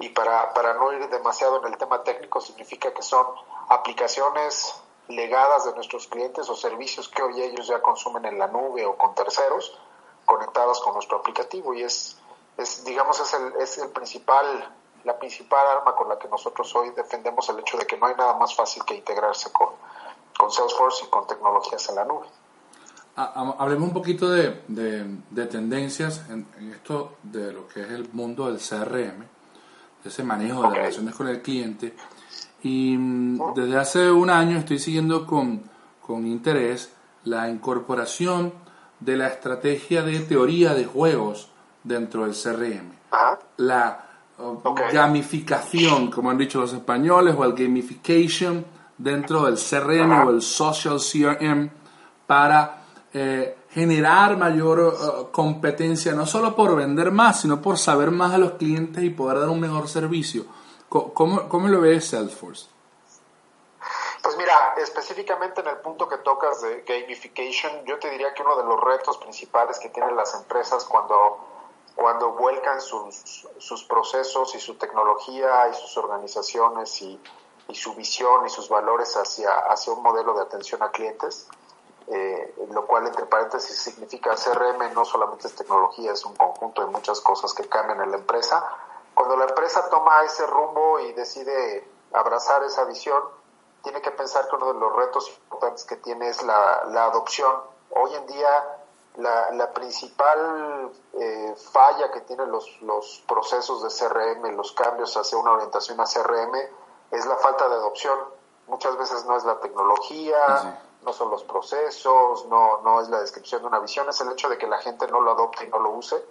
Y 0.00 0.10
para, 0.10 0.52
para 0.54 0.74
no 0.74 0.92
ir 0.92 1.08
demasiado 1.08 1.58
en 1.58 1.66
el 1.72 1.78
tema 1.78 2.04
técnico, 2.04 2.40
significa 2.40 2.92
que 2.92 3.02
son 3.02 3.26
aplicaciones 3.68 4.80
legadas 5.08 5.64
de 5.64 5.74
nuestros 5.74 6.06
clientes 6.06 6.48
o 6.48 6.54
servicios 6.54 7.08
que 7.08 7.22
hoy 7.22 7.42
ellos 7.42 7.66
ya 7.66 7.80
consumen 7.80 8.24
en 8.26 8.38
la 8.38 8.46
nube 8.46 8.86
o 8.86 8.96
con 8.96 9.14
terceros 9.14 9.76
conectados 10.26 10.80
con 10.82 10.92
nuestro 10.92 11.18
aplicativo 11.18 11.72
y 11.72 11.82
es, 11.82 12.18
es 12.58 12.84
digamos 12.84 13.18
es 13.18 13.32
el, 13.32 13.56
es 13.56 13.78
el 13.78 13.90
principal 13.90 14.74
la 15.04 15.18
principal 15.18 15.66
arma 15.66 15.94
con 15.94 16.08
la 16.08 16.18
que 16.18 16.28
nosotros 16.28 16.74
hoy 16.76 16.90
defendemos 16.90 17.48
el 17.48 17.60
hecho 17.60 17.78
de 17.78 17.86
que 17.86 17.96
no 17.96 18.06
hay 18.06 18.14
nada 18.16 18.34
más 18.34 18.54
fácil 18.54 18.84
que 18.84 18.94
integrarse 18.94 19.50
con, 19.52 19.70
con 20.36 20.50
Salesforce 20.50 21.06
y 21.06 21.08
con 21.08 21.26
tecnologías 21.26 21.88
en 21.88 21.94
la 21.94 22.04
nube. 22.04 22.26
Hablemos 23.18 23.88
un 23.88 23.94
poquito 23.94 24.30
de, 24.30 24.62
de, 24.68 25.46
tendencias 25.46 26.24
en, 26.30 26.46
esto 26.72 27.16
de 27.24 27.52
lo 27.52 27.66
que 27.66 27.80
es 27.80 27.90
el 27.90 28.08
mundo 28.12 28.46
del 28.46 28.58
CRM, 28.58 29.24
de 30.04 30.08
ese 30.08 30.22
manejo 30.22 30.62
de 30.62 30.76
relaciones 30.76 31.16
con 31.16 31.26
el 31.26 31.42
cliente. 31.42 31.96
Y 32.62 32.96
mm, 32.96 33.54
desde 33.56 33.76
hace 33.76 34.10
un 34.12 34.30
año 34.30 34.58
estoy 34.58 34.78
siguiendo 34.78 35.26
con, 35.26 35.64
con 36.00 36.28
interés 36.28 36.92
la 37.24 37.48
incorporación 37.48 38.52
de 39.00 39.16
la 39.16 39.26
estrategia 39.26 40.02
de 40.02 40.20
teoría 40.20 40.74
de 40.74 40.84
juegos 40.84 41.50
dentro 41.82 42.24
del 42.24 42.34
CRM. 42.34 42.92
La 43.56 44.04
gamificación, 44.92 46.08
como 46.12 46.30
han 46.30 46.38
dicho 46.38 46.60
los 46.60 46.72
españoles, 46.72 47.34
o 47.36 47.44
el 47.44 47.54
gamification 47.54 48.64
dentro 48.96 49.44
del 49.46 49.56
CRM 49.56 50.24
o 50.24 50.30
el 50.30 50.40
social 50.40 50.98
CRM 51.00 51.68
para 52.24 52.77
eh, 53.12 53.56
generar 53.70 54.36
mayor 54.36 54.80
eh, 54.80 55.26
competencia, 55.32 56.12
no 56.12 56.26
solo 56.26 56.54
por 56.54 56.76
vender 56.76 57.10
más, 57.10 57.40
sino 57.40 57.60
por 57.60 57.78
saber 57.78 58.10
más 58.10 58.34
a 58.34 58.38
los 58.38 58.52
clientes 58.52 59.02
y 59.02 59.10
poder 59.10 59.40
dar 59.40 59.48
un 59.48 59.60
mejor 59.60 59.88
servicio. 59.88 60.44
¿Cómo, 60.88 61.48
cómo 61.48 61.68
lo 61.68 61.80
ves 61.80 62.08
Salesforce? 62.08 62.68
Pues 64.22 64.36
mira, 64.36 64.74
específicamente 64.78 65.60
en 65.60 65.68
el 65.68 65.76
punto 65.78 66.08
que 66.08 66.18
tocas 66.18 66.62
de 66.62 66.82
gamification, 66.86 67.84
yo 67.84 67.98
te 67.98 68.10
diría 68.10 68.32
que 68.34 68.42
uno 68.42 68.56
de 68.56 68.64
los 68.64 68.80
retos 68.80 69.18
principales 69.18 69.78
que 69.78 69.90
tienen 69.90 70.16
las 70.16 70.34
empresas 70.34 70.84
cuando 70.84 71.38
cuando 71.98 72.30
vuelcan 72.30 72.80
sus, 72.80 73.48
sus 73.58 73.82
procesos 73.82 74.54
y 74.54 74.60
su 74.60 74.76
tecnología 74.76 75.68
y 75.68 75.74
sus 75.74 75.96
organizaciones 75.96 77.02
y, 77.02 77.20
y, 77.66 77.74
su 77.74 77.92
visión 77.96 78.46
y 78.46 78.50
sus 78.50 78.68
valores 78.68 79.16
hacia, 79.16 79.50
hacia 79.68 79.94
un 79.94 80.04
modelo 80.04 80.32
de 80.34 80.42
atención 80.42 80.80
a 80.84 80.92
clientes, 80.92 81.48
eh, 82.10 82.54
lo 82.70 82.86
cual 82.86 83.06
entre 83.06 83.26
paréntesis 83.26 83.76
significa 83.78 84.34
CRM 84.34 84.94
no 84.94 85.04
solamente 85.04 85.46
es 85.46 85.54
tecnología, 85.54 86.12
es 86.12 86.24
un 86.24 86.34
conjunto 86.36 86.82
de 86.82 86.90
muchas 86.90 87.20
cosas 87.20 87.52
que 87.52 87.68
cambian 87.68 88.00
en 88.00 88.10
la 88.10 88.16
empresa. 88.16 88.64
Cuando 89.14 89.36
la 89.36 89.44
empresa 89.44 89.88
toma 89.90 90.22
ese 90.22 90.46
rumbo 90.46 91.00
y 91.00 91.12
decide 91.12 91.86
abrazar 92.12 92.64
esa 92.64 92.84
visión, 92.84 93.22
tiene 93.82 94.00
que 94.00 94.10
pensar 94.10 94.48
que 94.48 94.56
uno 94.56 94.72
de 94.72 94.80
los 94.80 94.96
retos 94.96 95.28
importantes 95.28 95.84
que 95.84 95.96
tiene 95.96 96.28
es 96.28 96.42
la, 96.42 96.84
la 96.86 97.04
adopción. 97.04 97.52
Hoy 97.90 98.14
en 98.14 98.26
día 98.26 98.78
la, 99.16 99.50
la 99.52 99.72
principal 99.72 100.90
eh, 101.12 101.54
falla 101.72 102.10
que 102.10 102.20
tienen 102.22 102.50
los, 102.50 102.80
los 102.82 103.22
procesos 103.26 103.82
de 103.82 103.88
CRM, 103.88 104.56
los 104.56 104.72
cambios 104.72 105.16
hacia 105.16 105.36
una 105.36 105.52
orientación 105.52 106.00
a 106.00 106.04
CRM, 106.04 106.54
es 107.10 107.26
la 107.26 107.36
falta 107.36 107.68
de 107.68 107.74
adopción. 107.74 108.18
Muchas 108.66 108.96
veces 108.96 109.24
no 109.24 109.36
es 109.36 109.44
la 109.44 109.58
tecnología, 109.60 110.82
no 111.08 111.14
son 111.14 111.30
los 111.30 111.42
procesos, 111.44 112.46
no, 112.48 112.82
no 112.82 113.00
es 113.00 113.08
la 113.08 113.20
descripción 113.20 113.62
de 113.62 113.68
una 113.68 113.78
visión, 113.78 114.06
es 114.10 114.20
el 114.20 114.30
hecho 114.30 114.50
de 114.50 114.58
que 114.58 114.66
la 114.66 114.76
gente 114.78 115.08
no 115.08 115.22
lo 115.22 115.30
adopte 115.30 115.64
y 115.64 115.68
no 115.68 115.78
lo 115.78 115.90
use. 115.90 116.22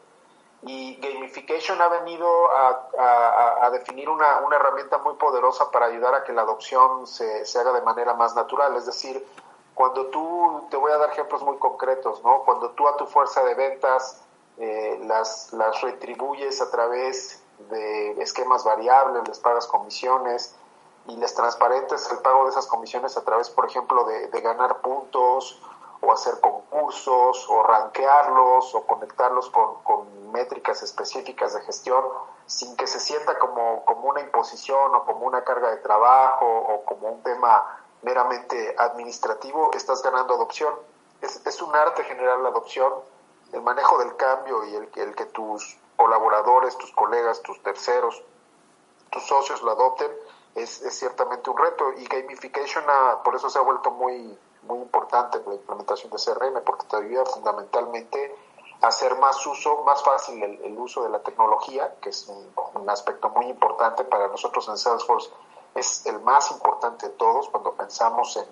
Y 0.61 0.97
gamification 0.97 1.81
ha 1.81 1.87
venido 1.87 2.27
a, 2.51 3.69
definir 3.71 4.07
una, 4.07 4.39
una, 4.39 4.55
herramienta 4.55 4.99
muy 4.99 5.15
poderosa 5.15 5.71
para 5.71 5.87
ayudar 5.87 6.13
a 6.13 6.23
que 6.23 6.31
la 6.31 6.43
adopción 6.43 7.07
se, 7.07 7.45
se 7.45 7.59
haga 7.59 7.73
de 7.73 7.81
manera 7.81 8.13
más 8.13 8.35
natural, 8.35 8.75
es 8.75 8.85
decir, 8.85 9.25
cuando 9.73 10.07
tú, 10.07 10.67
te 10.69 10.77
voy 10.77 10.91
a 10.91 10.97
dar 10.97 11.09
ejemplos 11.09 11.41
muy 11.41 11.57
concretos, 11.57 12.23
¿no? 12.23 12.43
Cuando 12.43 12.71
tú 12.71 12.87
a 12.87 12.97
tu 12.97 13.05
fuerza 13.07 13.43
de 13.43 13.55
ventas 13.55 14.21
eh, 14.57 14.99
las, 15.05 15.53
las 15.53 15.81
retribuyes 15.81 16.61
a 16.61 16.69
través 16.69 17.43
de 17.71 18.11
esquemas 18.21 18.63
variables, 18.63 19.27
les 19.27 19.39
pagas 19.39 19.65
comisiones 19.67 20.55
y 21.07 21.15
les 21.17 21.33
transparentes 21.33 22.09
el 22.11 22.19
pago 22.19 22.43
de 22.43 22.51
esas 22.51 22.67
comisiones 22.67 23.17
a 23.17 23.23
través, 23.23 23.49
por 23.49 23.65
ejemplo, 23.65 24.03
de, 24.05 24.41
ganar 24.41 24.81
puntos 24.81 25.61
o 26.01 26.11
hacer 26.13 26.39
concursos 26.39 27.47
o 27.49 27.63
rankearlos 27.63 28.75
o 28.75 28.85
conectarlos 28.85 29.49
con, 29.49 29.81
con, 29.83 30.17
métricas 30.31 30.83
específicas 30.83 31.53
de 31.53 31.61
gestión 31.61 32.03
sin 32.45 32.75
que 32.75 32.85
se 32.85 32.99
sienta 32.99 33.39
como, 33.39 33.83
como 33.85 34.09
una 34.09 34.19
imposición 34.19 34.93
o 34.93 35.05
como 35.05 35.25
una 35.25 35.43
carga 35.43 35.71
de 35.71 35.77
trabajo 35.77 36.45
o 36.45 36.83
como 36.83 37.07
un 37.07 37.23
tema 37.23 37.65
meramente 38.03 38.75
administrativo, 38.77 39.71
estás 39.73 40.03
ganando 40.03 40.35
adopción. 40.35 40.73
Es, 41.21 41.45
es 41.45 41.61
un 41.61 41.75
arte 41.75 42.03
generar 42.03 42.39
la 42.39 42.49
adopción, 42.49 42.93
el 43.53 43.61
manejo 43.61 43.97
del 43.97 44.15
cambio 44.17 44.63
y 44.65 44.75
el, 44.75 44.89
el 44.95 45.15
que 45.15 45.25
tus 45.25 45.79
colaboradores, 45.95 46.77
tus 46.77 46.91
colegas, 46.91 47.41
tus 47.41 47.61
terceros, 47.63 48.21
tus 49.09 49.25
socios 49.25 49.61
lo 49.63 49.71
adopten, 49.71 50.11
es, 50.57 50.81
es 50.81 50.97
ciertamente 50.97 51.49
un 51.49 51.57
reto. 51.57 51.93
Y 51.93 52.05
gamification 52.05 52.83
por 53.23 53.35
eso 53.35 53.49
se 53.49 53.59
ha 53.59 53.61
vuelto 53.61 53.91
muy, 53.91 54.37
muy 54.63 54.79
importante 54.79 55.41
la 55.45 55.55
implementación 55.55 56.11
de 56.11 56.17
CRM, 56.17 56.63
porque 56.63 56.85
te 56.87 56.97
ayuda 56.97 57.25
fundamentalmente 57.25 58.35
a 58.81 58.87
hacer 58.87 59.15
más 59.17 59.45
uso, 59.45 59.83
más 59.83 60.03
fácil 60.03 60.41
el, 60.43 60.77
uso 60.77 61.03
de 61.03 61.09
la 61.09 61.19
tecnología, 61.19 61.95
que 62.01 62.09
es 62.09 62.27
un, 62.27 62.89
aspecto 62.89 63.29
muy 63.29 63.47
importante 63.47 64.05
para 64.05 64.29
nosotros 64.29 64.69
en 64.69 64.77
Salesforce 64.77 65.29
es 65.75 66.05
el 66.05 66.19
más 66.21 66.51
importante 66.51 67.07
de 67.07 67.13
todos 67.13 67.49
cuando 67.49 67.73
pensamos 67.73 68.37
en, 68.37 68.45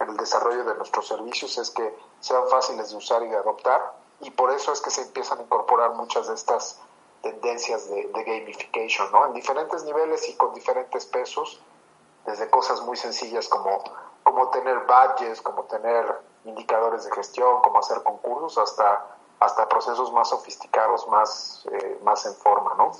el 0.00 0.16
desarrollo 0.16 0.64
de 0.64 0.74
nuestros 0.74 1.06
servicios, 1.06 1.56
es 1.56 1.70
que 1.70 1.96
sean 2.20 2.46
fáciles 2.48 2.90
de 2.90 2.96
usar 2.96 3.22
y 3.22 3.28
de 3.28 3.36
adoptar, 3.36 3.94
y 4.20 4.30
por 4.30 4.50
eso 4.50 4.72
es 4.72 4.80
que 4.80 4.90
se 4.90 5.02
empiezan 5.02 5.38
a 5.38 5.42
incorporar 5.42 5.94
muchas 5.94 6.28
de 6.28 6.34
estas 6.34 6.80
tendencias 7.24 7.90
de, 7.90 8.08
gamification, 8.12 9.10
¿no? 9.10 9.26
En 9.26 9.32
diferentes 9.32 9.82
niveles 9.84 10.28
y 10.28 10.36
con 10.36 10.54
diferentes 10.54 11.06
pesos, 11.06 11.60
desde 12.24 12.48
cosas 12.48 12.80
muy 12.82 12.96
sencillas 12.96 13.48
como 13.48 13.82
como 14.24 14.48
tener 14.48 14.80
badges, 14.86 15.40
como 15.42 15.64
tener 15.64 16.20
indicadores 16.44 17.04
de 17.04 17.12
gestión, 17.12 17.60
como 17.62 17.78
hacer 17.78 18.02
concursos, 18.02 18.58
hasta, 18.58 19.06
hasta 19.38 19.68
procesos 19.68 20.12
más 20.12 20.30
sofisticados, 20.30 21.06
más, 21.08 21.64
eh, 21.70 22.00
más 22.02 22.26
en 22.26 22.34
forma, 22.34 22.74
¿no? 22.74 22.92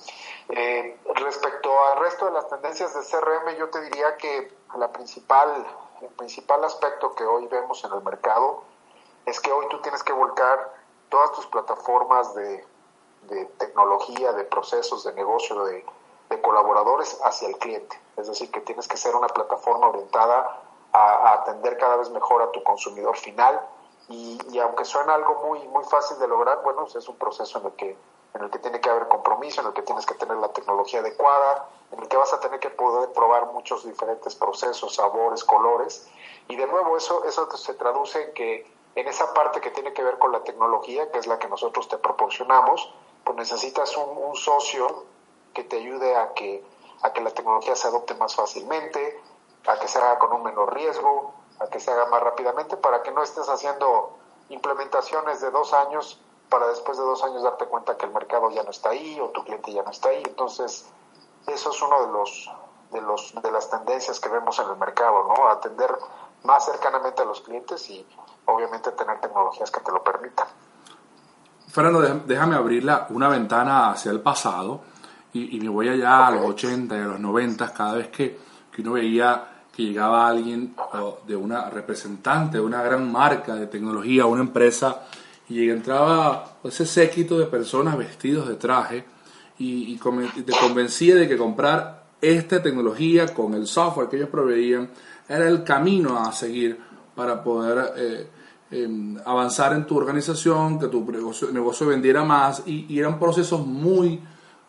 Eh, 0.50 1.00
respecto 1.16 1.71
al 1.87 1.99
resto 1.99 2.26
de 2.26 2.33
las 2.33 2.49
tendencias 2.49 2.95
de 2.95 3.00
CRM, 3.00 3.57
yo 3.57 3.71
te 3.71 3.81
diría 3.81 4.16
que 4.16 4.54
la 4.76 4.93
principal, 4.93 5.66
el 6.02 6.09
principal 6.11 6.62
aspecto 6.62 7.14
que 7.14 7.25
hoy 7.25 7.49
vemos 7.49 7.83
en 7.85 7.93
el 7.93 8.02
mercado 8.02 8.62
es 9.26 9.40
que 9.40 9.50
hoy 9.50 9.66
tú 9.71 9.81
tienes 9.81 10.02
que 10.04 10.12
volcar 10.12 10.73
todas 11.09 11.33
tus 11.33 11.47
plataformas 11.47 12.35
de, 12.35 12.64
de 13.28 13.45
tecnología, 13.59 14.33
de 14.33 14.45
procesos, 14.45 15.04
de 15.04 15.12
negocio, 15.14 15.64
de, 15.64 15.85
de, 16.31 16.43
colaboradores 16.43 17.19
hacia 17.25 17.49
el 17.49 17.59
cliente. 17.59 18.00
Es 18.16 18.28
decir, 18.28 18.50
que 18.50 18.61
tienes 18.61 18.88
que 18.88 18.97
ser 18.97 19.14
una 19.16 19.28
plataforma 19.28 19.88
orientada 19.88 20.61
a, 20.93 21.33
atender 21.33 21.76
cada 21.78 21.97
vez 21.97 22.11
mejor 22.11 22.43
a 22.43 22.50
tu 22.52 22.62
consumidor 22.62 23.16
final. 23.16 23.61
Y, 24.09 24.38
y, 24.50 24.59
aunque 24.59 24.85
suena 24.85 25.14
algo 25.14 25.43
muy, 25.47 25.66
muy 25.69 25.85
fácil 25.85 26.19
de 26.19 26.28
lograr, 26.28 26.62
bueno, 26.62 26.83
pues 26.83 26.97
es 26.97 27.09
un 27.09 27.16
proceso 27.16 27.59
en 27.59 27.66
el 27.66 27.73
que 27.73 27.97
en 28.35 28.43
el 28.43 28.50
que 28.50 28.59
tiene 28.59 28.81
que 28.81 28.90
haber 28.90 29.07
compromiso, 29.09 29.61
en 29.61 29.69
el 29.69 29.73
que 29.73 29.83
tienes 29.83 30.04
que 30.07 30.14
tener 30.14 30.37
la 30.38 30.49
tecnología 30.49 31.00
adecuada, 31.00 31.69
en 31.93 32.00
el 32.00 32.09
que 32.09 32.16
vas 32.16 32.33
a 32.33 32.40
tener 32.40 32.59
que 32.59 32.69
poder 32.69 33.12
probar 33.12 33.52
muchos 33.52 33.87
diferentes 33.87 34.35
procesos, 34.35 34.97
sabores, 34.97 35.45
colores. 35.45 36.09
Y 36.49 36.57
de 36.57 36.66
nuevo, 36.66 36.97
eso, 36.97 37.25
eso 37.25 37.49
se 37.57 37.75
traduce 37.75 38.23
en 38.23 38.35
que 38.35 38.75
en 38.97 39.09
esa 39.09 39.33
parte 39.35 39.61
que 39.61 39.71
tiene 39.71 39.93
que 39.93 40.02
ver 40.02 40.19
con 40.19 40.33
la 40.33 40.43
tecnología, 40.43 41.11
que 41.12 41.19
es 41.19 41.26
la 41.28 41.38
que 41.38 41.49
nosotros 41.49 41.88
te 41.88 41.97
proporcionamos, 41.99 42.93
pues 43.25 43.37
necesitas 43.37 43.97
un, 43.97 44.35
socio 44.37 45.04
que 45.52 45.64
te 45.64 45.76
ayude 45.76 46.16
a 46.16 46.35
que, 46.35 46.64
a 47.02 47.12
que 47.12 47.21
la 47.21 47.31
tecnología 47.31 47.76
se 47.76 47.88
adopte 47.88 48.14
más 48.14 48.35
fácilmente, 48.35 49.21
a 49.66 49.78
que 49.78 49.88
se 49.88 49.99
haga 49.99 50.19
con 50.19 50.33
un 50.33 50.43
menor 50.43 50.75
riesgo, 50.75 51.33
a 51.61 51.69
que 51.69 51.81
se 51.81 51.90
haga 51.90 52.07
más 52.07 52.21
rápidamente, 52.21 52.76
para 52.76 53.02
que 53.02 53.12
no 53.12 53.23
estés 53.23 53.49
haciendo 53.49 54.16
implementaciones 54.49 55.40
de 55.40 55.50
dos 55.50 55.73
años 55.73 56.21
para 56.49 56.69
después 56.69 56.99
de 56.99 57.04
dos 57.04 57.25
años 57.25 57.43
darte 57.43 57.64
cuenta 57.66 57.97
que 57.97 58.07
el 58.07 58.12
mercado 58.12 58.50
ya 58.50 58.62
no 58.62 58.71
está 58.71 58.90
ahí 58.90 59.19
o 59.21 59.31
tu 59.31 59.43
cliente 59.45 59.73
ya 59.73 59.83
no 59.83 59.90
está 59.90 60.11
ahí. 60.11 60.23
Entonces, 60.25 60.87
eso 61.47 61.71
es 61.71 61.83
uno 61.83 62.07
de 62.07 62.12
los 62.12 62.50
de 62.90 63.00
los 63.00 63.35
de 63.43 63.50
las 63.50 63.69
tendencias 63.71 64.21
que 64.21 64.28
vemos 64.28 64.59
en 64.61 64.69
el 64.69 64.76
mercado, 64.76 65.25
¿no? 65.25 65.49
Atender 65.49 65.97
más 66.45 66.64
cercanamente 66.64 67.23
a 67.23 67.25
los 67.25 67.40
clientes 67.40 67.88
y 67.90 68.07
obviamente 68.45 68.93
tener 68.93 69.21
tecnologías 69.21 69.71
que 69.71 69.81
te 69.81 69.90
lo 69.90 70.04
permitan. 70.04 70.47
Fernando, 71.75 72.23
déjame 72.25 72.54
abrir 72.54 72.88
una 73.09 73.28
ventana 73.28 73.90
hacia 73.90 74.12
el 74.12 74.21
pasado 74.21 74.81
y, 75.33 75.59
me 75.59 75.69
voy 75.69 75.88
allá 75.88 76.28
a 76.28 76.31
los 76.31 76.45
80 76.45 76.97
y 76.97 77.00
a 77.00 77.04
los 77.07 77.19
90, 77.19 77.73
cada 77.73 77.95
vez 77.95 78.09
que, 78.11 78.38
que 78.71 78.81
uno 78.81 78.93
veía 78.93 79.45
que 79.75 79.83
llegaba 79.83 80.28
alguien 80.28 80.76
de 81.26 81.35
una 81.35 81.69
representante 81.71 82.59
de 82.59 82.62
una 82.62 82.81
gran 82.81 83.11
marca 83.11 83.57
de 83.57 83.66
tecnología, 83.66 84.25
una 84.25 84.43
empresa 84.43 85.02
y 85.49 85.69
entraba 85.69 86.59
ese 86.62 86.87
séquito 86.87 87.40
de 87.40 87.47
personas 87.47 87.99
vestidos 87.99 88.47
de 88.47 88.54
traje 88.54 89.04
y, 89.59 89.97
te 89.97 90.52
convencía 90.52 91.16
de 91.16 91.26
que 91.26 91.37
comprar 91.37 92.04
esta 92.21 92.62
tecnología 92.62 93.35
con 93.35 93.52
el 93.52 93.66
software 93.66 94.09
que 94.09 94.19
ellos 94.19 94.28
proveían 94.28 94.90
era 95.28 95.49
el 95.49 95.64
camino 95.64 96.21
a 96.21 96.31
seguir 96.31 96.78
para 97.16 97.43
poder 97.43 97.95
eh, 97.97 98.28
avanzar 99.25 99.73
en 99.73 99.87
tu 99.87 99.97
organización, 99.97 100.78
que 100.78 100.88
tu 100.88 101.04
negocio, 101.52 101.87
vendiera 101.87 102.25
más 102.25 102.62
y, 102.66 102.99
eran 102.99 103.19
procesos 103.19 103.66
muy 103.66 104.21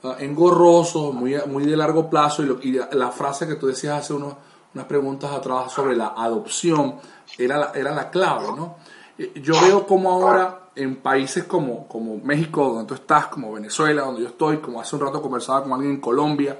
ah, 0.03 0.17
engorrosos, 0.19 1.13
muy, 1.13 1.35
muy 1.47 1.65
de 1.65 1.75
largo 1.75 2.09
plazo 2.09 2.43
y, 2.61 2.79
la 2.91 3.11
frase 3.11 3.47
que 3.47 3.55
tú 3.55 3.67
decías 3.67 3.99
hace 3.99 4.13
unos, 4.13 4.35
unas 4.73 4.85
preguntas 4.87 5.31
atrás 5.31 5.71
sobre 5.71 5.95
la 5.95 6.13
adopción 6.15 6.95
era 7.37 7.57
la, 7.57 7.71
era 7.73 7.93
la 7.93 8.09
clave, 8.09 8.47
¿no? 8.55 8.75
Eh, 9.17 9.33
yo 9.41 9.59
veo 9.61 9.87
como 9.87 10.11
ahora 10.11 10.69
en 10.75 10.97
países 10.97 11.45
como, 11.45 11.87
como 11.87 12.17
México, 12.17 12.67
donde 12.67 12.85
tú 12.85 12.93
estás, 12.95 13.27
como 13.27 13.53
Venezuela, 13.53 14.03
donde 14.03 14.21
yo 14.21 14.27
estoy, 14.27 14.57
como 14.57 14.81
hace 14.81 14.95
un 14.95 15.01
rato 15.01 15.21
conversaba 15.21 15.63
con 15.63 15.73
alguien 15.73 15.93
en 15.93 16.01
Colombia, 16.01 16.59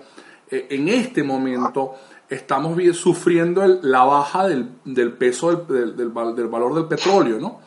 en 0.69 0.87
este 0.87 1.23
momento 1.23 1.95
estamos 2.29 2.77
sufriendo 2.95 3.65
la 3.81 4.03
baja 4.03 4.47
del, 4.47 4.67
peso 5.13 5.55
del, 5.55 6.09
valor 6.09 6.73
del 6.73 6.85
petróleo, 6.85 7.39
¿no? 7.39 7.59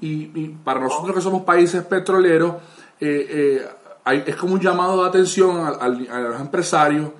Y, 0.00 0.48
para 0.64 0.80
nosotros 0.80 1.14
que 1.14 1.22
somos 1.22 1.42
países 1.42 1.82
petroleros, 1.84 2.54
eh, 3.00 3.66
hay, 4.04 4.24
es 4.26 4.36
como 4.36 4.54
un 4.54 4.60
llamado 4.60 5.02
de 5.02 5.08
atención 5.08 5.66
a, 5.66 5.88
los 5.88 6.40
empresarios 6.40 7.10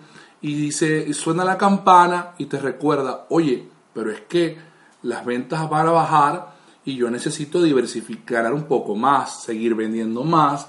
y 0.40 0.54
dice, 0.54 1.12
suena 1.14 1.44
la 1.44 1.58
campana 1.58 2.34
y 2.38 2.46
te 2.46 2.58
recuerda, 2.58 3.26
oye, 3.30 3.68
pero 3.92 4.10
es 4.10 4.20
que 4.22 4.58
las 5.02 5.24
ventas 5.24 5.68
van 5.68 5.88
a 5.88 5.92
bajar 5.92 6.56
y 6.84 6.96
yo 6.96 7.10
necesito 7.10 7.62
diversificar 7.62 8.52
un 8.52 8.64
poco 8.64 8.94
más, 8.94 9.42
seguir 9.42 9.74
vendiendo 9.74 10.22
más. 10.22 10.68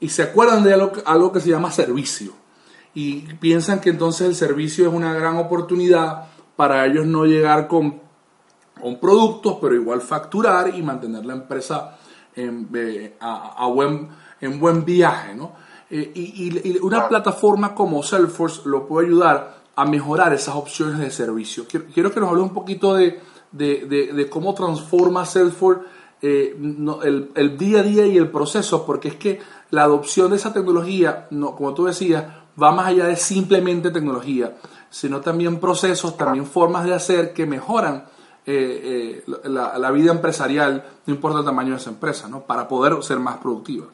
Y 0.00 0.08
se 0.08 0.24
acuerdan 0.24 0.64
de 0.64 0.74
algo, 0.74 1.32
que 1.32 1.40
se 1.40 1.50
llama 1.50 1.70
servicio. 1.70 2.32
Y 2.94 3.20
piensan 3.34 3.80
que 3.80 3.90
entonces 3.90 4.28
el 4.28 4.34
servicio 4.34 4.88
es 4.88 4.94
una 4.94 5.12
gran 5.12 5.36
oportunidad 5.36 6.26
para 6.56 6.86
ellos 6.86 7.06
no 7.06 7.24
llegar 7.24 7.66
con, 7.66 8.00
con 8.80 9.00
productos, 9.00 9.58
pero 9.60 9.74
igual 9.74 10.00
facturar 10.00 10.74
y 10.74 10.82
mantener 10.82 11.24
la 11.24 11.34
empresa 11.34 11.98
en, 12.36 12.68
eh, 12.74 13.16
a, 13.20 13.66
buen, 13.66 14.08
en 14.40 14.60
buen 14.60 14.84
viaje. 14.84 15.34
¿no? 15.34 15.52
Eh, 15.90 16.12
y, 16.14 16.78
una 16.78 17.08
plataforma 17.08 17.74
como 17.74 18.02
Salesforce 18.02 18.62
lo 18.64 18.86
puede 18.86 19.08
ayudar 19.08 19.64
a 19.76 19.84
mejorar 19.84 20.32
esas 20.32 20.54
opciones 20.54 20.98
de 20.98 21.10
servicio. 21.10 21.64
Quiero, 21.68 21.86
quiero 21.92 22.12
que 22.12 22.20
nos 22.20 22.30
hable 22.30 22.42
un 22.42 22.54
poquito 22.54 22.94
de, 22.94 23.20
de, 23.50 23.86
de, 23.86 24.28
cómo 24.28 24.54
transforma 24.54 25.24
Salesforce 25.26 25.82
eh, 26.22 26.56
el, 26.56 27.30
el, 27.34 27.58
día 27.58 27.80
a 27.80 27.82
día 27.82 28.06
y 28.06 28.16
el 28.16 28.30
proceso, 28.30 28.86
porque 28.86 29.08
es 29.08 29.16
que 29.16 29.40
la 29.70 29.82
adopción 29.82 30.30
de 30.30 30.36
esa 30.36 30.52
tecnología, 30.52 31.26
no, 31.30 31.54
como 31.56 31.74
tú 31.74 31.84
decías, 31.84 32.24
va 32.60 32.72
más 32.72 32.86
allá 32.86 33.06
de 33.06 33.16
simplemente 33.16 33.90
tecnología, 33.90 34.56
sino 34.90 35.20
también 35.20 35.60
procesos, 35.60 36.16
también 36.16 36.46
formas 36.46 36.84
de 36.84 36.94
hacer 36.94 37.32
que 37.32 37.46
mejoran 37.46 38.08
eh, 38.46 39.22
eh, 39.26 39.38
la, 39.44 39.78
la, 39.78 39.90
vida 39.90 40.12
empresarial, 40.12 41.00
no 41.06 41.14
importa 41.14 41.38
el 41.38 41.44
tamaño 41.44 41.70
de 41.70 41.76
esa 41.78 41.90
empresa, 41.90 42.28
¿no? 42.28 42.42
para 42.42 42.68
poder 42.68 43.02
ser 43.02 43.18
más 43.18 43.38
productiva. 43.38 43.86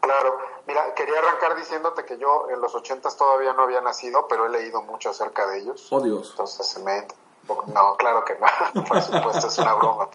Claro, 0.00 0.38
mira, 0.66 0.94
quería 0.94 1.18
arrancar 1.18 1.56
diciéndote 1.56 2.04
que 2.04 2.16
yo 2.16 2.46
en 2.54 2.60
los 2.60 2.74
ochentas 2.76 3.16
todavía 3.16 3.52
no 3.54 3.62
había 3.64 3.80
nacido, 3.80 4.26
pero 4.28 4.46
he 4.46 4.50
leído 4.50 4.82
mucho 4.82 5.10
acerca 5.10 5.46
de 5.48 5.58
ellos. 5.58 5.88
Oh 5.90 6.00
Dios. 6.00 6.30
Entonces 6.30 6.66
se 6.66 6.80
me, 6.84 7.06
no, 7.74 7.96
claro 7.96 8.24
que 8.24 8.36
no, 8.38 8.84
por 8.88 9.02
supuesto 9.02 9.48
es 9.48 9.58
una 9.58 9.74
broma. 9.74 10.08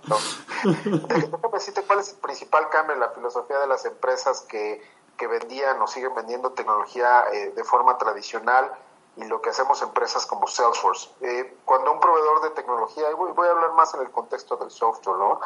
Déjame 1.07 1.49
decirte 1.51 1.83
cuál 1.83 1.99
es 1.99 2.13
el 2.13 2.17
principal 2.17 2.69
cambio 2.69 2.93
en 2.93 2.99
la 2.99 3.09
filosofía 3.09 3.59
de 3.59 3.67
las 3.67 3.85
empresas 3.85 4.41
que, 4.41 4.81
que 5.17 5.27
vendían 5.27 5.81
o 5.81 5.87
siguen 5.87 6.13
vendiendo 6.15 6.51
tecnología 6.51 7.25
eh, 7.31 7.51
de 7.51 7.63
forma 7.63 7.97
tradicional 7.97 8.71
y 9.15 9.25
lo 9.25 9.41
que 9.41 9.51
hacemos 9.51 9.81
empresas 9.81 10.25
como 10.25 10.47
Salesforce. 10.47 11.09
Eh, 11.21 11.57
cuando 11.65 11.91
un 11.91 11.99
proveedor 11.99 12.41
de 12.41 12.49
tecnología, 12.51 13.09
y 13.11 13.13
voy, 13.13 13.31
voy, 13.31 13.47
a 13.47 13.51
hablar 13.51 13.73
más 13.73 13.93
en 13.93 14.01
el 14.01 14.11
contexto 14.11 14.57
del 14.57 14.71
software, 14.71 15.17
¿no? 15.17 15.39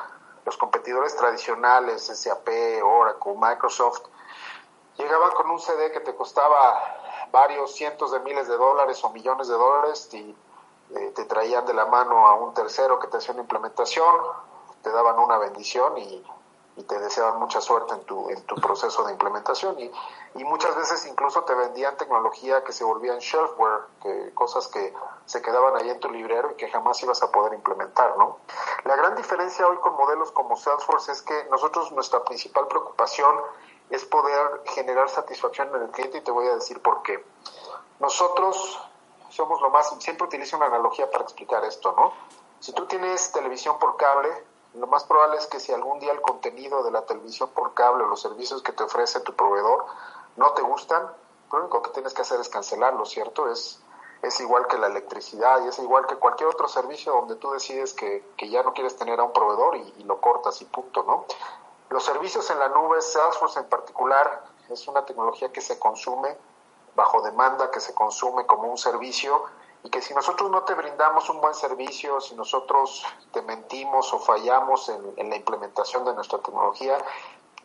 Los 0.46 0.56
competidores 0.56 1.16
tradicionales, 1.18 2.04
SAP, 2.04 2.48
Oracle, 2.84 3.34
Microsoft, 3.36 4.04
llegaban 4.98 5.32
con 5.32 5.50
un 5.50 5.60
CD 5.60 5.92
que 5.92 6.00
te 6.00 6.16
costaba 6.16 7.28
varios 7.32 7.76
cientos 7.76 8.12
de 8.12 8.20
miles 8.22 8.48
de 8.48 8.56
dólares 8.56 9.04
o 9.04 9.10
millones 9.10 9.48
de 9.48 9.54
dólares 9.56 10.10
y 10.14 10.36
eh, 10.96 11.12
te 11.16 11.26
traían 11.26 11.66
de 11.66 11.74
la 11.74 11.86
mano 11.86 12.28
a 12.28 12.36
un 12.36 12.54
tercero 12.54 13.00
que 13.00 13.08
te 13.08 13.18
hacía 13.18 13.34
una 13.34 13.42
implementación, 13.42 14.16
te 14.82 14.90
daban 14.92 15.20
una 15.20 15.38
bendición 15.38 15.98
y, 15.98 16.26
te 16.84 17.00
deseaban 17.00 17.40
mucha 17.40 17.62
suerte 17.62 17.94
en 17.94 18.02
tu, 18.02 18.30
en 18.30 18.42
tu 18.44 18.56
proceso 18.56 19.04
de 19.04 19.12
implementación 19.12 19.80
y, 19.80 19.92
y, 20.36 20.44
muchas 20.44 20.76
veces 20.76 21.06
incluso 21.08 21.44
te 21.44 21.56
vendían 21.56 21.98
tecnología 21.98 22.64
que 22.64 22.72
se 22.72 22.84
volvía 22.84 23.14
en 23.14 23.20
shelfware, 23.20 23.82
que, 24.02 24.34
cosas 24.34 24.68
que 24.68 24.94
se 25.26 25.42
quedaban 25.42 25.76
ahí 25.76 25.90
en 25.90 26.00
tu 26.00 26.10
librero 26.10 26.52
y 26.52 26.56
que 26.56 26.70
jamás 26.70 27.02
ibas 27.02 27.22
a 27.24 27.32
poder 27.32 27.54
implementar, 27.54 28.18
¿no? 28.18 28.38
La 28.86 28.96
gran 28.96 29.16
diferencia 29.16 29.68
hoy 29.68 29.78
con 29.78 29.96
modelos 29.96 30.32
como 30.32 30.56
Salesforce 30.56 31.12
es 31.12 31.22
que 31.22 31.46
nosotros 31.50 31.92
nuestra 31.92 32.24
principal 32.24 32.68
preocupación 32.68 33.36
es 33.90 34.06
poder 34.06 34.62
generar 34.66 35.10
satisfacción 35.10 35.74
en 35.76 35.82
el 35.84 35.90
cliente 35.90 36.20
y 36.20 36.22
te 36.22 36.32
voy 36.32 36.48
a 36.48 36.56
decir 36.56 36.82
por 36.82 37.02
qué. 37.04 37.24
Nosotros 38.00 38.80
somos 39.30 39.62
lo 39.62 39.70
más, 39.70 39.94
siempre 40.00 40.28
utilizo 40.28 40.58
una 40.58 40.68
analogía 40.68 41.10
para 41.10 41.24
explicar 41.24 41.64
esto, 41.66 41.94
¿no? 41.94 42.14
Si 42.60 42.74
tú 42.74 42.86
tienes 42.86 43.32
televisión 43.32 43.78
por 43.80 43.98
cable, 43.98 44.30
lo 44.76 44.88
más 44.88 45.04
probable 45.06 45.38
es 45.38 45.48
que 45.48 45.60
si 45.60 45.74
algún 45.74 46.00
día 46.00 46.12
el 46.12 46.22
contenido 46.22 46.84
de 46.84 46.92
la 46.92 47.06
televisión 47.06 47.50
por 47.50 47.74
cable 47.74 48.04
o 48.04 48.08
los 48.08 48.22
servicios 48.22 48.62
que 48.62 48.72
te 48.72 48.84
ofrece 48.84 49.20
tu 49.22 49.34
proveedor 49.34 49.86
no 50.36 50.52
te 50.52 50.62
gustan, 50.62 51.12
lo 51.52 51.60
único 51.60 51.82
que 51.82 51.92
tienes 51.92 52.14
que 52.14 52.22
hacer 52.22 52.40
es 52.40 52.50
cancelarlo, 52.50 53.06
¿cierto? 53.06 53.50
Es, 53.50 53.82
es 54.22 54.40
igual 54.40 54.68
que 54.68 54.78
la 54.78 54.88
electricidad 54.88 55.64
y 55.64 55.70
es 55.70 55.80
igual 55.80 56.06
que 56.06 56.16
cualquier 56.16 56.50
otro 56.50 56.68
servicio 56.68 57.14
donde 57.14 57.36
tú 57.36 57.52
decides 57.52 57.94
que, 57.94 58.24
ya 58.50 58.64
no 58.64 58.74
quieres 58.74 58.96
tener 58.98 59.20
a 59.20 59.24
un 59.24 59.34
proveedor 59.34 59.78
y, 59.78 59.94
y, 59.98 60.04
lo 60.04 60.20
cortas 60.22 60.62
y 60.62 60.66
punto, 60.66 61.04
¿no? 61.04 61.26
Los 61.90 62.04
servicios 62.04 62.50
en 62.50 62.60
la 62.60 62.68
nube, 62.68 63.02
Salesforce 63.02 63.60
en 63.60 63.70
particular, 63.70 64.44
es 64.70 64.88
una 64.88 65.06
tecnología 65.06 65.52
que 65.52 65.62
se 65.62 65.80
consume 65.80 66.38
bajo 66.98 67.22
demanda 67.22 67.70
que 67.70 67.80
se 67.80 67.94
consume 67.94 68.48
como 68.48 68.70
un 68.70 68.78
servicio 68.78 69.44
y 69.84 69.90
que 69.90 70.02
si 70.02 70.14
nosotros 70.14 70.50
no 70.50 70.64
te 70.64 70.74
brindamos 70.74 71.30
un 71.30 71.40
buen 71.40 71.54
servicio, 71.54 72.20
si 72.20 72.36
nosotros 72.36 73.06
te 73.32 73.42
mentimos 73.42 74.12
o 74.14 74.20
fallamos 74.20 74.90
en, 74.90 75.30
la 75.30 75.36
implementación 75.36 76.04
de 76.06 76.14
nuestra 76.14 76.40
tecnología, 76.40 76.98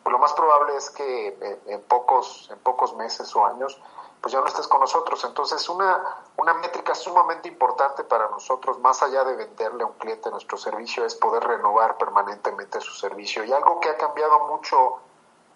pues 0.03 0.11
lo 0.11 0.19
más 0.19 0.33
probable 0.33 0.75
es 0.75 0.89
que 0.89 1.59
en, 1.67 1.81
pocos, 1.83 2.49
en 2.51 2.59
pocos 2.59 2.95
meses 2.95 3.35
o 3.35 3.45
años 3.45 3.79
pues 4.23 4.31
ya 4.31 4.39
no 4.39 4.47
estés 4.47 4.69
con 4.69 4.79
nosotros. 4.79 5.21
Entonces, 5.25 5.67
una, 5.67 6.01
una 6.37 6.53
métrica 6.53 6.95
sumamente 6.95 7.49
importante 7.49 8.05
para 8.05 8.29
nosotros, 8.29 8.79
más 8.79 9.03
allá 9.03 9.25
de 9.25 9.35
venderle 9.35 9.83
a 9.83 9.87
un 9.87 9.93
cliente 9.95 10.31
nuestro 10.31 10.57
servicio, 10.57 11.03
es 11.03 11.13
poder 11.15 11.43
renovar 11.43 11.97
permanentemente 11.97 12.79
su 12.79 12.93
servicio. 12.93 13.43
Y 13.43 13.51
algo 13.51 13.81
que 13.81 13.89
ha 13.89 13.97
cambiado 13.97 14.47
mucho 14.47 14.99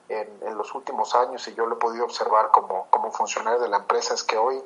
en, 0.09 0.27
en 0.41 0.57
los 0.57 0.75
últimos 0.75 1.15
años, 1.15 1.47
y 1.47 1.53
yo 1.53 1.65
lo 1.65 1.75
he 1.75 1.79
podido 1.79 2.03
observar 2.03 2.51
como, 2.51 2.87
como 2.89 3.09
funcionario 3.09 3.61
de 3.61 3.69
la 3.69 3.77
empresa, 3.77 4.13
es 4.13 4.23
que 4.25 4.37
hoy, 4.37 4.61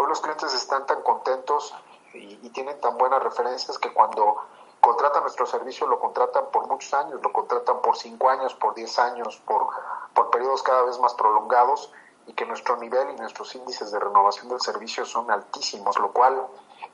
hoy 0.00 0.08
los 0.08 0.20
clientes 0.20 0.54
están 0.54 0.86
tan 0.86 1.02
contentos 1.02 1.74
y, 2.14 2.36
tienen 2.50 2.80
tan 2.80 2.96
buenas 2.98 3.22
referencias 3.22 3.78
que 3.78 3.92
cuando 3.92 4.36
contratan 4.80 5.22
nuestro 5.22 5.46
servicio 5.46 5.86
lo 5.86 6.00
contratan 6.00 6.50
por 6.50 6.66
muchos 6.66 6.92
años, 6.94 7.20
lo 7.22 7.32
contratan 7.32 7.80
por 7.80 7.96
cinco 7.96 8.28
años, 8.28 8.54
por 8.54 8.74
diez 8.74 8.98
años, 8.98 9.36
por, 9.46 9.68
por 10.14 10.30
periodos 10.30 10.62
cada 10.62 10.82
vez 10.82 10.98
más 10.98 11.14
prolongados 11.14 11.92
y 12.26 12.32
que 12.32 12.46
nuestro 12.46 12.76
nivel 12.76 13.10
y 13.10 13.16
nuestros 13.16 13.54
índices 13.54 13.92
de 13.92 14.00
renovación 14.00 14.48
del 14.48 14.60
servicio 14.60 15.04
son 15.04 15.30
altísimos, 15.30 15.98
lo 15.98 16.12
cual, 16.12 16.46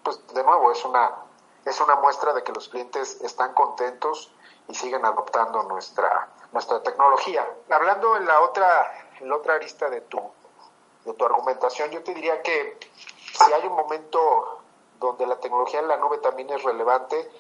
pues 0.03 0.27
de 0.35 0.43
nuevo, 0.45 0.71
es 0.73 0.85
una, 0.85 1.11
es 1.65 1.81
una 1.81 1.97
muestra 1.97 2.35
de 2.35 2.43
que 2.43 2.53
los 2.53 2.69
clientes 2.69 3.21
están 3.23 3.55
contentos 3.55 4.33
y 4.69 4.75
siguen 4.75 5.05
adoptando 5.05 5.63
nuestra, 5.63 6.29
nuestra 6.53 6.83
tecnología. 6.83 7.49
Hablando 7.71 8.17
en 8.17 8.27
la 8.27 8.41
otra, 8.41 9.09
en 9.21 9.29
la 9.29 9.37
otra 9.37 9.55
arista 9.55 9.89
de 9.89 10.03
tu, 10.03 10.21
de 11.07 11.15
tu 11.15 11.25
argumentación, 11.25 11.91
yo 11.91 12.03
te 12.03 12.13
diría 12.13 12.43
que 12.43 12.79
si 13.33 13.53
hay 13.53 13.67
un 13.67 13.75
momento 13.75 14.61
donde 15.01 15.27
la 15.27 15.41
tecnología 15.41 15.81
en 15.81 15.89
la 15.89 15.97
nube 15.97 16.19
también 16.19 16.51
es 16.51 16.63
relevante, 16.63 17.31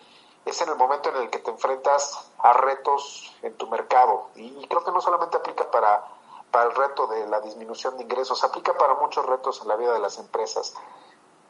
es 0.44 0.60
en 0.62 0.68
el 0.68 0.76
momento 0.76 1.10
en 1.10 1.16
el 1.16 1.30
que 1.30 1.40
te 1.40 1.50
enfrentas 1.50 2.30
a 2.38 2.52
retos 2.52 3.34
en 3.42 3.54
tu 3.56 3.66
mercado. 3.68 4.28
Y 4.36 4.66
creo 4.68 4.84
que 4.84 4.92
no 4.92 5.00
solamente 5.00 5.36
aplica 5.36 5.70
para 5.70 6.04
para 6.50 6.70
el 6.70 6.74
reto 6.74 7.06
de 7.06 7.26
la 7.26 7.40
disminución 7.40 7.96
de 7.96 8.04
ingresos, 8.04 8.42
aplica 8.44 8.72
para 8.78 8.94
muchos 8.94 9.26
retos 9.26 9.60
en 9.62 9.68
la 9.68 9.76
vida 9.76 9.92
de 9.92 9.98
las 9.98 10.18
empresas. 10.18 10.74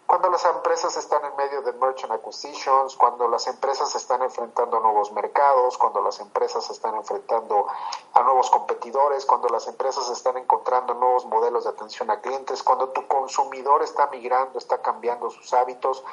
Cuando 0.06 0.30
las 0.30 0.44
empresas 0.44 0.96
están 0.96 1.24
en 1.24 1.34
medio 1.34 1.62
de 1.62 1.72
merchant 1.72 2.12
acquisitions, 2.12 2.94
cuando 2.96 3.26
las 3.26 3.48
empresas 3.48 3.92
están 3.96 4.22
enfrentando 4.22 4.78
nuevos 4.78 5.10
mercados, 5.10 5.76
cuando 5.78 6.00
las 6.00 6.20
empresas 6.20 6.70
están 6.70 6.94
enfrentando 6.94 7.66
a 8.12 8.22
nuevos 8.22 8.48
competidores, 8.50 9.26
cuando 9.26 9.48
las 9.48 9.66
empresas 9.66 10.08
están 10.10 10.36
encontrando 10.36 10.94
nuevos 10.94 11.26
modelos 11.26 11.64
de 11.64 11.70
atención 11.70 12.10
a 12.10 12.20
clientes, 12.20 12.62
cuando 12.62 12.90
tu 12.90 13.06
consumidor 13.08 13.82
está 13.82 14.06
migrando, 14.06 14.58
está 14.58 14.80
cambiando 14.80 15.28
sus 15.30 15.52
hábitos, 15.52 16.04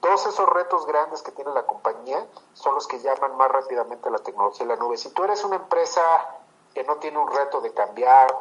todos 0.00 0.26
esos 0.26 0.48
retos 0.48 0.86
grandes 0.86 1.20
que 1.22 1.32
tiene 1.32 1.52
la 1.52 1.66
compañía 1.66 2.26
son 2.54 2.74
los 2.74 2.86
que 2.86 3.00
llaman 3.00 3.36
más 3.36 3.50
rápidamente 3.50 4.08
a 4.08 4.12
la 4.12 4.18
tecnología 4.18 4.62
en 4.62 4.68
la 4.68 4.76
nube. 4.76 4.96
Si 4.96 5.10
tú 5.10 5.24
eres 5.24 5.44
una 5.44 5.56
empresa 5.56 6.02
que 6.72 6.84
no 6.84 6.96
tiene 6.96 7.18
un 7.18 7.30
reto 7.30 7.60
de 7.60 7.74
cambiar, 7.74 8.34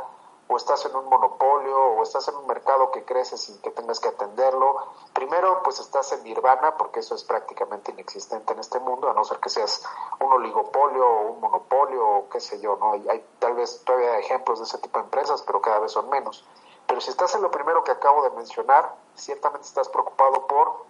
o 0.52 0.58
estás 0.58 0.84
en 0.86 0.96
un 0.96 1.06
monopolio, 1.06 1.78
o 1.78 2.02
estás 2.02 2.28
en 2.28 2.36
un 2.36 2.48
mercado 2.48 2.90
que 2.90 3.06
crece 3.06 3.38
sin 3.38 3.62
que 3.62 3.70
tengas 3.70 4.00
que 4.00 4.08
atenderlo. 4.08 4.78
Primero, 5.14 5.62
pues 5.64 5.80
estás 5.80 6.12
en 6.12 6.24
nirvana, 6.24 6.76
porque 6.76 7.02
eso 7.02 7.14
es 7.14 7.24
prácticamente 7.24 7.92
inexistente 7.92 8.54
en 8.54 8.60
este 8.60 8.80
mundo, 8.80 9.08
a 9.08 9.14
no 9.14 9.24
ser 9.24 9.38
que 9.38 9.50
seas 9.50 9.86
un 10.20 10.34
oligopolio 10.34 11.08
o 11.08 11.32
un 11.34 11.40
monopolio, 11.40 12.04
o 12.04 12.30
qué 12.30 12.40
sé 12.40 12.60
yo, 12.60 12.78
¿no? 12.78 12.94
Hay 12.94 13.24
tal 13.38 13.54
vez 13.54 13.84
todavía 13.86 14.18
ejemplos 14.18 14.58
de 14.58 14.66
ese 14.66 14.80
tipo 14.80 14.98
de 14.98 15.06
empresas, 15.06 15.44
pero 15.44 15.62
cada 15.62 15.78
vez 15.78 15.92
son 15.92 16.10
menos. 16.10 16.44
Pero 16.88 17.00
si 17.00 17.12
estás 17.12 17.36
en 17.36 17.44
lo 17.44 17.52
primero 17.52 17.84
que 17.84 17.92
acabo 17.92 18.24
de 18.24 18.32
mencionar, 18.32 18.96
ciertamente 19.14 19.68
estás 19.68 19.88
preocupado 19.88 20.48
por 20.48 20.86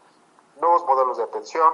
nuevos 0.62 0.86
modelos 0.86 1.18
de 1.18 1.24
atención, 1.24 1.74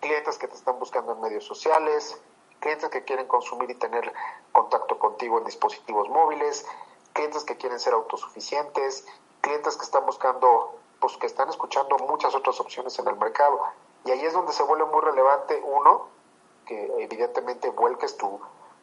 clientes 0.00 0.36
que 0.36 0.46
te 0.46 0.54
están 0.54 0.78
buscando 0.78 1.12
en 1.12 1.22
medios 1.22 1.46
sociales, 1.46 2.20
clientes 2.60 2.90
que 2.90 3.04
quieren 3.04 3.26
consumir 3.26 3.70
y 3.70 3.74
tener 3.74 4.12
contacto 4.52 4.98
contigo 4.98 5.38
en 5.38 5.44
dispositivos 5.44 6.08
móviles, 6.08 6.66
clientes 7.12 7.44
que 7.44 7.56
quieren 7.56 7.80
ser 7.80 7.94
autosuficientes, 7.94 9.06
clientes 9.40 9.76
que 9.76 9.84
están 9.84 10.04
buscando, 10.06 10.78
pues 11.00 11.16
que 11.16 11.26
están 11.26 11.48
escuchando 11.48 11.96
muchas 11.98 12.34
otras 12.34 12.60
opciones 12.60 12.98
en 12.98 13.08
el 13.08 13.16
mercado. 13.16 13.60
Y 14.04 14.10
ahí 14.10 14.24
es 14.24 14.32
donde 14.32 14.52
se 14.52 14.62
vuelve 14.62 14.84
muy 14.86 15.00
relevante, 15.00 15.60
uno, 15.64 16.08
que 16.66 16.92
evidentemente 16.98 17.70
vuelques 17.70 18.16
tu, 18.16 18.40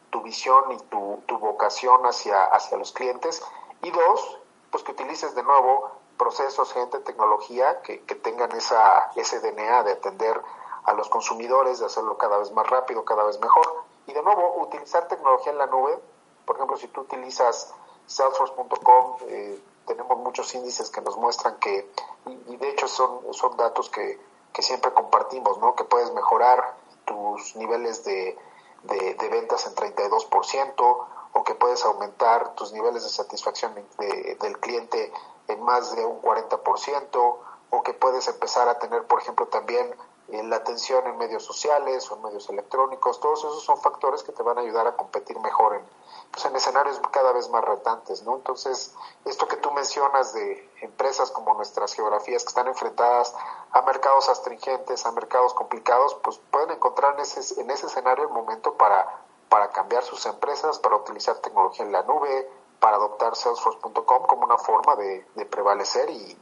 tu 0.10 0.22
visión 0.22 0.72
y 0.72 0.78
tu, 0.90 1.22
tu 1.26 1.38
vocación 1.38 2.06
hacia, 2.06 2.46
hacia 2.46 2.78
los 2.78 2.92
clientes, 2.92 3.44
y 3.82 3.92
dos, 3.92 4.40
pues 4.72 4.84
que 4.84 4.92
utilices 4.92 5.36
de 5.36 5.44
nuevo 5.44 5.92
procesos, 6.18 6.72
gente, 6.74 7.00
tecnología 7.00 7.82
que, 7.82 8.02
que 8.02 8.16
tengan 8.16 8.52
esa, 8.54 9.12
ese 9.16 9.40
DNA 9.40 9.84
de 9.84 9.92
atender 9.94 10.42
a 10.86 10.94
los 10.94 11.10
consumidores, 11.10 11.80
de 11.80 11.86
hacerlo 11.86 12.18
cada 12.18 12.38
vez 12.38 12.52
más 12.52 12.70
rápido, 12.70 13.06
cada 13.06 13.24
vez 13.24 13.40
mejor. 13.40 13.84
Y 14.08 14.14
de 14.14 14.22
nuevo, 14.22 14.62
utilizar 14.62 15.08
tecnología 15.08 15.52
en 15.52 15.58
la 15.58 15.68
nube. 15.68 15.98
Por 16.46 16.56
ejemplo, 16.58 16.78
si 16.78 16.88
tú 16.88 17.02
utilizas 17.02 17.74
salesforce.com, 18.06 19.18
eh, 19.28 19.60
tenemos 19.86 20.18
muchos 20.20 20.54
índices 20.56 20.90
que 20.90 21.02
nos 21.02 21.18
muestran 21.18 21.58
que, 21.60 21.90
y, 22.26 22.58
de 22.58 22.70
hecho 22.70 22.88
son, 22.88 23.34
son 23.34 23.56
datos 23.58 23.90
que, 23.90 24.20
que, 24.52 24.62
siempre 24.62 24.94
compartimos, 24.94 25.58
¿no? 25.60 25.76
Que 25.76 25.84
puedes 25.84 26.12
mejorar 26.14 26.76
tus 27.06 27.56
niveles 27.56 28.04
de, 28.04 28.38
de, 28.84 29.14
de 29.16 29.30
ventas 29.30 29.66
en 29.68 29.76
32% 29.76 31.08
o 31.34 31.44
que 31.44 31.56
puedes 31.56 31.84
aumentar 31.84 32.56
tus 32.56 32.72
niveles 32.74 33.04
de 33.04 33.10
satisfacción 33.10 33.74
del 33.98 34.60
cliente 34.60 35.12
en 35.48 35.62
más 35.64 35.96
de 35.96 36.06
un 36.06 36.22
40% 36.22 37.38
o 37.70 37.84
que 37.84 37.94
puedes 37.94 38.28
empezar 38.28 38.70
a 38.70 38.78
tener, 38.78 39.06
por 39.08 39.20
ejemplo, 39.20 39.48
también 39.48 39.96
la 40.28 40.56
atención 40.56 41.06
en 41.08 41.18
medios 41.18 41.44
sociales 41.44 42.10
o 42.10 42.16
en 42.16 42.24
medios 42.24 42.50
electrónicos, 42.50 43.20
todos 43.20 43.40
esos 43.40 43.64
son 43.64 43.78
factores 43.82 44.24
que 44.24 44.32
te 44.32 44.42
van 44.42 44.58
a 44.58 44.62
ayudar 44.62 44.88
a 44.88 44.96
competir 44.96 45.38
mejor 45.40 45.76
en, 45.76 45.86
pues 46.32 46.46
en 46.46 46.56
escenarios 46.56 47.00
cada 47.12 47.32
vez 47.34 47.50
más 47.50 47.64
retantes, 47.64 48.24
¿no? 48.24 48.36
Entonces, 48.36 48.96
esto 49.26 49.48
que 49.48 49.58
tú 49.58 49.72
mencionas 49.72 50.34
de 50.34 50.72
empresas 50.82 51.30
como 51.32 51.54
nuestras 51.54 51.94
geografías 51.94 52.44
que 52.44 52.50
están 52.50 52.68
enfrentadas 52.68 53.36
a 53.72 53.82
mercados 53.82 54.30
astringentes, 54.30 55.06
a 55.06 55.12
mercados 55.12 55.54
complicados, 55.54 56.16
pues 56.24 56.40
pueden 56.52 56.72
encontrar 56.72 57.16
en 57.16 57.22
ese, 57.22 57.62
en 57.62 57.70
ese 57.70 57.88
escenario 57.88 58.24
el 58.24 58.32
momento 58.32 58.76
para, 58.76 59.06
para 59.50 59.72
cambiar 59.72 60.04
sus 60.04 60.26
empresas, 60.26 60.80
para 60.80 60.96
utilizar 60.96 61.38
tecnología 61.40 61.86
en 61.86 61.92
la 61.92 62.04
nube, 62.04 62.50
para 62.80 62.98
adoptar 62.98 63.36
Salesforce.com 63.36 64.24
como 64.24 64.44
una 64.46 64.58
forma 64.58 64.96
de, 64.96 65.26
prevalecer 65.50 66.10
y 66.10 66.38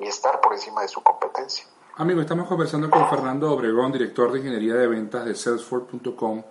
estar 0.00 0.40
por 0.40 0.52
encima 0.52 0.82
de 0.82 0.88
su 0.88 1.02
competencia. 1.02 1.66
Amigo, 1.98 2.20
estamos 2.20 2.46
conversando 2.46 2.90
con 2.90 3.08
Fernando 3.08 3.50
Obregón, 3.50 3.90
director 3.90 4.30
de 4.30 4.40
ingeniería 4.40 4.74
de 4.74 4.86
ventas 4.86 5.24
de 5.24 5.34
Salesforce.com 5.34 6.42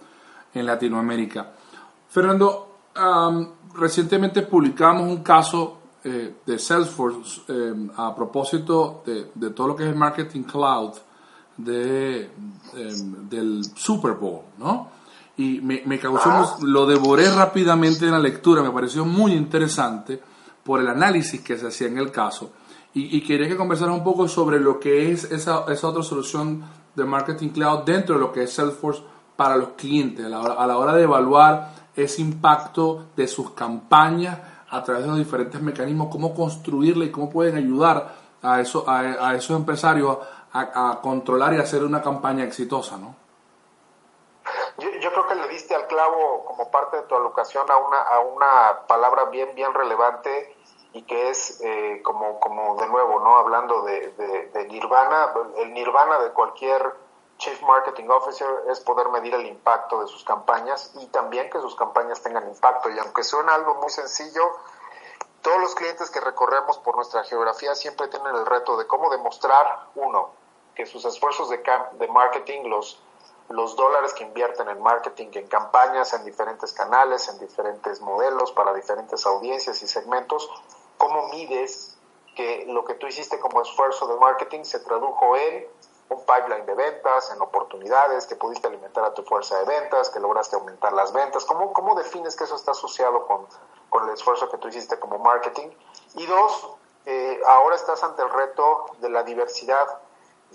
en 0.55 0.65
Latinoamérica. 0.65 1.51
Fernando, 2.09 2.77
recientemente 3.75 4.41
publicamos 4.41 5.03
un 5.03 5.21
caso 5.21 5.77
eh, 6.03 6.37
de 6.43 6.57
Salesforce 6.57 7.41
em, 7.49 7.91
a 7.95 8.15
propósito 8.15 9.03
de, 9.05 9.51
todo 9.51 9.67
lo 9.67 9.75
que 9.75 9.83
es 9.83 9.89
el 9.89 9.95
marketing 9.95 10.41
cloud 10.45 10.95
em, 11.59 13.29
del 13.29 13.65
Super 13.75 14.13
Bowl, 14.13 14.45
¿no? 14.57 14.89
Y 15.37 15.61
me, 15.61 15.83
me 15.85 15.99
causó, 15.99 16.57
lo 16.63 16.87
devoré 16.87 17.29
rápidamente 17.29 18.05
en 18.05 18.13
la 18.13 18.19
lectura, 18.19 18.63
me 18.63 18.71
pareció 18.71 19.05
muy 19.05 19.33
interesante 19.33 20.19
por 20.63 20.79
el 20.81 20.87
análisis 20.87 21.41
que 21.41 21.55
se 21.55 21.67
hacía 21.67 21.85
en 21.85 21.99
el 21.99 22.09
caso. 22.11 22.51
Y, 22.97 23.27
quería 23.27 23.49
que 23.49 23.57
conversaras 23.57 23.93
un 23.93 24.05
poco 24.05 24.25
sobre 24.29 24.57
lo 24.57 24.79
que 24.79 25.11
es 25.11 25.25
esa, 25.25 25.65
esa, 25.67 25.89
otra 25.89 26.01
solución 26.01 26.63
de 26.95 27.03
Marketing 27.03 27.49
Cloud 27.49 27.79
dentro 27.79 28.15
de 28.15 28.21
lo 28.21 28.31
que 28.31 28.43
es 28.43 28.53
Salesforce 28.53 29.03
para 29.35 29.57
los 29.57 29.71
clientes, 29.71 30.25
a 30.25 30.29
la, 30.29 30.39
hora, 30.39 30.53
a 30.53 30.65
la 30.65 30.77
hora 30.77 30.93
de 30.93 31.03
evaluar 31.03 31.71
ese 31.93 32.21
impacto 32.21 33.07
de 33.17 33.27
sus 33.27 33.51
campañas 33.51 34.39
a 34.69 34.81
través 34.81 35.03
de 35.03 35.09
los 35.09 35.17
diferentes 35.17 35.61
mecanismos, 35.61 36.07
cómo 36.09 36.33
construirla 36.33 37.03
y 37.03 37.11
cómo 37.11 37.29
pueden 37.29 37.57
ayudar 37.57 38.15
a, 38.41 38.61
eso, 38.61 38.85
a, 38.87 39.35
esos 39.35 39.57
empresarios 39.57 40.17
a, 40.53 40.99
controlar 41.01 41.53
y 41.53 41.57
hacer 41.57 41.83
una 41.83 42.01
campaña 42.01 42.45
exitosa, 42.45 42.95
¿no? 42.95 43.13
Yo, 44.77 44.89
yo, 45.01 45.11
creo 45.11 45.27
que 45.27 45.35
le 45.35 45.49
diste 45.49 45.75
al 45.75 45.85
clavo 45.87 46.45
como 46.45 46.71
parte 46.71 46.95
de 46.95 47.03
tu 47.03 47.15
alocación 47.15 47.69
a 47.69 47.75
una, 47.75 47.97
a 47.97 48.19
una 48.19 48.87
palabra 48.87 49.25
bien, 49.25 49.53
bien 49.53 49.73
relevante 49.73 50.54
y 50.95 51.01
que 51.01 51.29
es 51.29 51.59
eh, 51.61 52.01
como, 52.03 52.39
como 52.39 52.77
de 52.77 52.87
nuevo, 52.87 53.19
¿no? 53.19 53.35
Hablando 53.35 53.81
de, 53.81 54.49
de, 54.53 54.65
Nirvana, 54.69 55.33
el 55.57 55.73
Nirvana 55.73 56.19
de 56.19 56.31
cualquier 56.31 56.95
Chief 57.37 57.61
Marketing 57.63 58.07
Officer 58.07 58.47
es 58.69 58.79
poder 58.79 59.09
medir 59.09 59.35
el 59.35 59.45
impacto 59.45 59.99
de 59.99 60.07
sus 60.07 60.23
campañas 60.23 60.93
y 60.95 61.07
también 61.07 61.49
que 61.49 61.59
sus 61.59 61.75
campañas 61.75 62.21
tengan 62.23 62.47
impacto. 62.47 62.89
Y 62.89 62.97
aunque 62.97 63.25
suena 63.25 63.55
algo 63.55 63.75
muy 63.75 63.89
sencillo, 63.89 64.55
todos 65.41 65.59
los 65.59 65.75
clientes 65.75 66.09
que 66.09 66.21
recorremos 66.21 66.77
por 66.77 66.95
nuestra 66.95 67.25
geografía 67.25 67.75
siempre 67.75 68.07
tienen 68.07 68.33
el 68.33 68.45
reto 68.45 68.77
de 68.77 68.87
cómo 68.87 69.09
demostrar, 69.09 69.87
uno, 69.95 70.29
que 70.75 70.85
sus 70.85 71.03
esfuerzos 71.03 71.49
de, 71.49 71.61
de 71.99 72.07
marketing, 72.07 72.69
los, 72.69 73.03
los 73.49 73.75
dólares 73.75 74.13
que 74.13 74.23
invierten 74.23 74.69
en 74.69 74.81
marketing, 74.81 75.27
en 75.33 75.47
campañas, 75.47 76.13
en 76.13 76.23
diferentes 76.23 76.71
canales, 76.71 77.27
en 77.27 77.37
diferentes 77.37 77.99
modelos, 77.99 78.53
para 78.53 78.73
diferentes 78.73 79.25
audiencias 79.25 79.83
y 79.83 79.87
segmentos, 79.87 80.49
cómo 80.97 81.29
mides 81.29 81.97
que 82.35 82.65
lo 82.67 82.83
que 82.83 82.95
tú 82.95 83.07
hiciste 83.07 83.39
como 83.39 83.61
esfuerzo 83.61 84.07
de 84.07 84.17
marketing 84.17 84.63
se 84.63 84.79
tradujo 84.79 85.35
en 85.37 85.67
un 86.09 86.19
pipeline 86.25 86.65
de 86.65 86.75
ventas, 86.75 87.31
en 87.31 87.41
oportunidades, 87.41 88.27
que 88.27 88.35
pudiste 88.35 88.67
alimentar 88.67 89.03
a 89.05 89.13
tu 89.13 89.23
fuerza 89.23 89.57
de 89.59 89.65
ventas, 89.65 90.09
que 90.09 90.19
lograste 90.19 90.55
aumentar 90.55 90.93
las 90.93 91.13
ventas. 91.13 91.45
¿Cómo, 91.45 91.73
cómo 91.73 91.95
defines 91.95 92.35
que 92.35 92.43
eso 92.43 92.55
está 92.55 92.71
asociado 92.71 93.25
con, 93.25 93.47
con 93.89 94.07
el 94.07 94.13
esfuerzo 94.13 94.49
que 94.49 94.57
tú 94.57 94.67
hiciste 94.67 94.99
como 94.99 95.17
marketing? 95.17 95.69
Y 96.15 96.25
dos, 96.27 96.69
eh, 97.05 97.41
ahora 97.47 97.75
estás 97.75 98.03
ante 98.03 98.21
el 98.21 98.29
reto 98.29 98.85
de 98.99 99.09
la 99.09 99.23
diversidad 99.23 99.99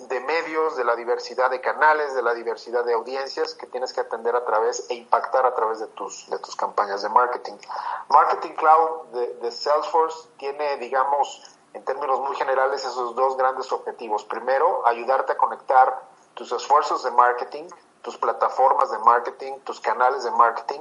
de 0.09 0.21
medios, 0.21 0.77
de 0.77 0.85
la 0.85 0.97
diversidad 0.97 1.51
de 1.51 1.61
canales, 1.61 2.15
de 2.15 2.23
la 2.23 2.35
diversidad 2.35 2.85
de 2.85 2.95
audiencias 2.95 3.55
que 3.55 3.67
tienes 3.67 3.93
que 3.93 4.01
atender 4.01 4.35
a 4.35 4.45
través 4.45 4.89
e 4.89 4.95
impactar 4.95 5.47
a 5.47 5.55
través 5.55 5.81
de 5.81 5.87
tus, 5.89 6.29
de 6.31 6.39
tus 6.39 6.57
campañas 6.57 7.03
de 7.03 7.09
marketing. 7.09 7.57
Marketing 8.09 8.55
Cloud 8.55 9.07
de, 9.13 9.35
de 9.35 9.51
Salesforce 9.51 10.29
tiene, 10.39 10.77
digamos, 10.79 11.57
en 11.73 11.85
términos 11.85 12.21
muy 12.21 12.35
generales, 12.37 12.85
esos 12.85 13.15
dos 13.15 13.37
grandes 13.37 13.71
objetivos. 13.73 14.25
Primero, 14.25 14.87
ayudarte 14.87 15.33
a 15.33 15.37
conectar 15.37 16.03
tus 16.35 16.51
esfuerzos 16.53 17.05
de 17.05 17.11
marketing, 17.11 17.69
tus 18.03 18.17
plataformas 18.17 18.91
de 18.91 18.99
marketing, 18.99 19.61
tus 19.61 19.81
canales 19.81 20.25
de 20.25 20.31
marketing 20.31 20.81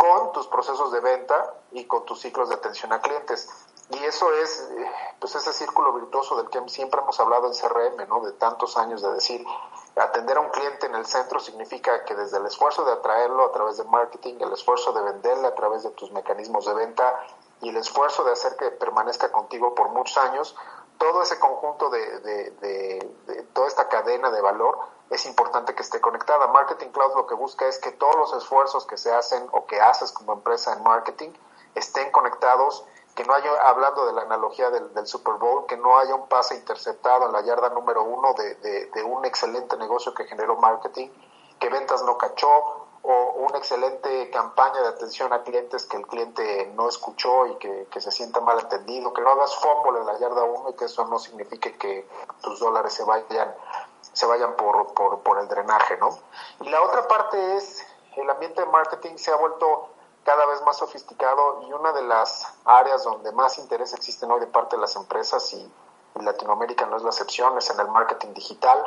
con 0.00 0.32
tus 0.32 0.46
procesos 0.46 0.92
de 0.92 1.00
venta 1.00 1.54
y 1.72 1.84
con 1.84 2.06
tus 2.06 2.20
ciclos 2.20 2.48
de 2.48 2.54
atención 2.54 2.90
a 2.92 3.00
clientes. 3.00 3.50
Y 3.90 4.04
eso 4.04 4.32
es 4.34 4.68
pues 5.18 5.34
ese 5.34 5.52
círculo 5.52 5.92
virtuoso 5.92 6.36
del 6.36 6.48
que 6.48 6.60
siempre 6.68 7.00
hemos 7.00 7.18
hablado 7.20 7.48
en 7.48 7.54
CRM, 7.54 8.08
¿no? 8.08 8.20
De 8.20 8.32
tantos 8.32 8.76
años 8.76 9.02
de 9.02 9.12
decir, 9.12 9.44
atender 9.96 10.36
a 10.36 10.40
un 10.40 10.48
cliente 10.50 10.86
en 10.86 10.94
el 10.94 11.06
centro 11.06 11.40
significa 11.40 12.04
que 12.04 12.14
desde 12.14 12.38
el 12.38 12.46
esfuerzo 12.46 12.84
de 12.84 12.92
atraerlo 12.92 13.44
a 13.44 13.52
través 13.52 13.76
de 13.76 13.84
marketing, 13.84 14.36
el 14.40 14.52
esfuerzo 14.52 14.92
de 14.92 15.02
venderle 15.02 15.48
a 15.48 15.54
través 15.54 15.82
de 15.82 15.90
tus 15.90 16.12
mecanismos 16.12 16.66
de 16.66 16.74
venta 16.74 17.20
y 17.60 17.68
el 17.68 17.76
esfuerzo 17.76 18.24
de 18.24 18.32
hacer 18.32 18.56
que 18.56 18.70
permanezca 18.70 19.30
contigo 19.30 19.74
por 19.74 19.88
muchos 19.90 20.16
años, 20.18 20.56
todo 21.00 21.22
ese 21.22 21.38
conjunto 21.38 21.88
de, 21.88 22.20
de, 22.20 22.50
de, 22.60 23.42
toda 23.54 23.66
esta 23.66 23.88
cadena 23.88 24.30
de 24.30 24.40
valor 24.40 24.78
es 25.08 25.24
importante 25.26 25.74
que 25.74 25.82
esté 25.82 26.00
conectada. 26.00 26.46
Marketing 26.48 26.90
Cloud 26.90 27.16
lo 27.16 27.26
que 27.26 27.34
busca 27.34 27.66
es 27.66 27.78
que 27.78 27.90
todos 27.90 28.16
los 28.16 28.34
esfuerzos 28.34 28.86
que 28.86 28.98
se 28.98 29.12
hacen 29.12 29.48
o 29.52 29.66
que 29.66 29.80
haces 29.80 30.12
como 30.12 30.34
empresa 30.34 30.74
en 30.74 30.82
marketing 30.82 31.30
estén 31.74 32.10
conectados, 32.10 32.84
que 33.20 33.26
no 33.26 33.34
haya, 33.34 33.52
hablando 33.68 34.06
de 34.06 34.14
la 34.14 34.22
analogía 34.22 34.70
del, 34.70 35.06
Super 35.06 35.34
Bowl, 35.34 35.66
que 35.66 35.76
no 35.76 35.98
haya 35.98 36.14
un 36.14 36.26
pase 36.26 36.54
interceptado 36.54 37.26
en 37.26 37.32
la 37.32 37.42
yarda 37.42 37.68
número 37.68 38.02
uno 38.02 38.32
de, 38.32 39.02
un 39.04 39.26
excelente 39.26 39.76
negocio 39.76 40.14
que 40.14 40.24
generó 40.24 40.56
marketing, 40.56 41.10
que 41.58 41.68
ventas 41.68 42.02
no 42.02 42.16
cachó, 42.16 42.86
o 43.02 43.32
una 43.40 43.58
excelente 43.58 44.30
campaña 44.30 44.80
de 44.80 44.88
atención 44.88 45.34
a 45.34 45.42
clientes 45.42 45.84
que 45.84 45.98
el 45.98 46.06
cliente 46.06 46.72
no 46.74 46.88
escuchó 46.88 47.46
y 47.46 47.56
que, 47.56 48.00
se 48.00 48.10
sienta 48.10 48.40
mal 48.40 48.58
atendido, 48.58 49.12
que 49.12 49.20
no 49.20 49.32
hagas 49.32 49.54
fumble 49.56 50.00
en 50.00 50.06
la 50.06 50.18
yarda 50.18 50.44
1 50.44 50.70
y 50.70 50.74
que 50.76 50.86
eso 50.86 51.04
no 51.04 51.18
signifique 51.18 51.76
que 51.76 52.08
tus 52.40 52.58
dólares 52.58 52.94
se 52.94 53.04
vayan, 53.04 53.54
se 54.00 54.24
vayan 54.24 54.56
por, 54.56 54.94
por, 54.94 55.20
por 55.20 55.38
el 55.40 55.46
drenaje, 55.46 55.98
¿no? 55.98 56.08
Y 56.60 56.70
la 56.70 56.80
otra 56.80 57.06
parte 57.06 57.56
es, 57.56 57.86
el 58.16 58.30
ambiente 58.30 58.62
de 58.62 58.66
marketing 58.68 59.16
se 59.16 59.30
ha 59.30 59.36
vuelto 59.36 59.90
cada 60.24 60.46
vez 60.46 60.62
más 60.62 60.76
sofisticado 60.78 61.62
y 61.62 61.72
una 61.72 61.92
de 61.92 62.02
las 62.02 62.46
áreas 62.64 63.04
donde 63.04 63.32
más 63.32 63.58
interés 63.58 63.92
existe 63.92 64.26
hoy 64.26 64.40
de 64.40 64.46
parte 64.46 64.76
de 64.76 64.82
las 64.82 64.94
empresas 64.96 65.52
y, 65.52 65.56
y 65.58 66.22
Latinoamérica 66.22 66.86
no 66.86 66.96
es 66.96 67.02
la 67.02 67.10
excepción, 67.10 67.56
es 67.58 67.70
en 67.70 67.80
el 67.80 67.88
marketing 67.88 68.34
digital. 68.34 68.84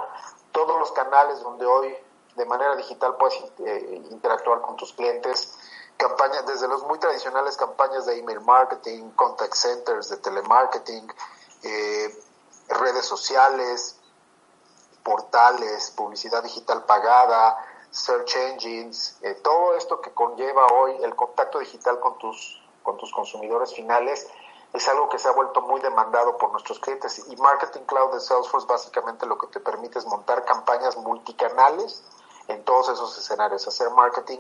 Todos 0.52 0.80
los 0.80 0.92
canales 0.92 1.42
donde 1.42 1.66
hoy 1.66 1.96
de 2.36 2.46
manera 2.46 2.76
digital 2.76 3.16
puedes 3.18 3.36
eh, 3.60 4.04
interactuar 4.12 4.62
con 4.62 4.76
tus 4.76 4.94
clientes. 4.94 5.58
Campañas, 5.98 6.46
desde 6.46 6.68
los 6.68 6.84
muy 6.84 7.00
tradicionales 7.00 7.56
campañas 7.56 8.06
de 8.06 8.18
email 8.20 8.42
marketing, 8.42 9.12
contact 9.12 9.54
centers 9.54 10.10
de 10.10 10.18
telemarketing, 10.18 11.08
eh, 11.64 12.24
redes 12.70 13.06
sociales, 13.06 14.00
portales, 15.04 15.92
publicidad 15.92 16.42
digital 16.42 16.84
pagada, 16.86 17.58
search 17.94 18.36
engines, 18.36 19.18
eh, 19.22 19.36
todo 19.44 19.76
esto 19.76 20.02
que 20.02 20.12
conlleva 20.12 20.66
hoy 20.74 20.96
el 21.04 21.16
contacto 21.16 21.60
digital 21.60 22.00
con 22.00 22.18
tus, 22.18 22.60
con 22.82 22.98
tus 22.98 23.14
consumidores 23.14 23.74
finales 23.74 24.28
es 24.74 24.88
algo 24.88 25.08
que 25.08 25.20
se 25.20 25.28
ha 25.28 25.32
vuelto 25.32 25.62
muy 25.62 25.80
demandado 25.80 26.36
por 26.38 26.52
nuestros 26.52 26.80
clientes. 26.80 27.24
Y 27.30 27.36
Marketing 27.36 27.82
Cloud 27.82 28.14
de 28.14 28.20
Salesforce 28.20 28.66
básicamente 28.68 29.28
lo 29.28 29.38
que 29.38 29.46
te 29.48 29.60
permite 29.60 30.00
es 30.00 30.08
montar 30.08 30.44
campañas 30.44 30.98
multicanales 30.98 32.04
en 32.48 32.64
todos 32.64 32.90
esos 32.90 33.16
escenarios, 33.16 33.68
hacer 33.68 33.92
marketing 33.92 34.40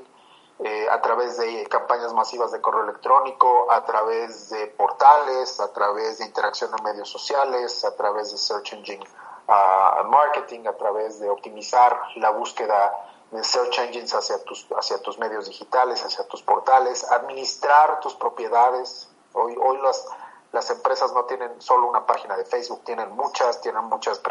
eh, 0.60 0.88
a 0.90 1.00
través 1.02 1.38
de 1.38 1.68
campañas 1.68 2.12
masivas 2.14 2.52
de 2.52 2.60
correo 2.60 2.84
electrónico, 2.84 3.72
a 3.72 3.86
través 3.86 4.50
de 4.50 4.66
portales, 4.68 5.60
a 5.60 5.72
través 5.72 6.18
de 6.18 6.26
interacción 6.26 6.72
en 6.76 6.84
medios 6.84 7.10
sociales, 7.10 7.86
a 7.86 7.96
través 7.96 8.32
de 8.32 8.38
search 8.38 8.74
engine 8.74 9.06
uh, 9.48 10.04
marketing, 10.08 10.66
a 10.66 10.74
través 10.74 11.20
de 11.20 11.30
optimizar 11.30 12.00
la 12.16 12.32
búsqueda 12.32 13.13
search 13.42 13.80
engines 13.80 14.14
hacia 14.14 14.44
tus, 14.44 14.68
hacia 14.78 15.02
tus 15.02 15.18
medios 15.18 15.48
digitales, 15.48 16.04
hacia 16.04 16.28
tus 16.28 16.42
portales, 16.44 17.10
administrar 17.10 18.00
tus 18.02 18.14
propiedades. 18.16 19.08
Hoy, 19.32 19.56
hoy 19.60 19.78
las, 19.82 20.06
las 20.52 20.70
empresas 20.70 21.14
no 21.14 21.26
tienen 21.26 21.62
solo 21.62 21.88
una 21.88 22.06
página 22.06 22.38
de 22.38 22.46
Facebook, 22.46 22.84
tienen 22.84 23.12
muchas, 23.16 23.62
tienen 23.62 23.86
muchas, 23.86 24.22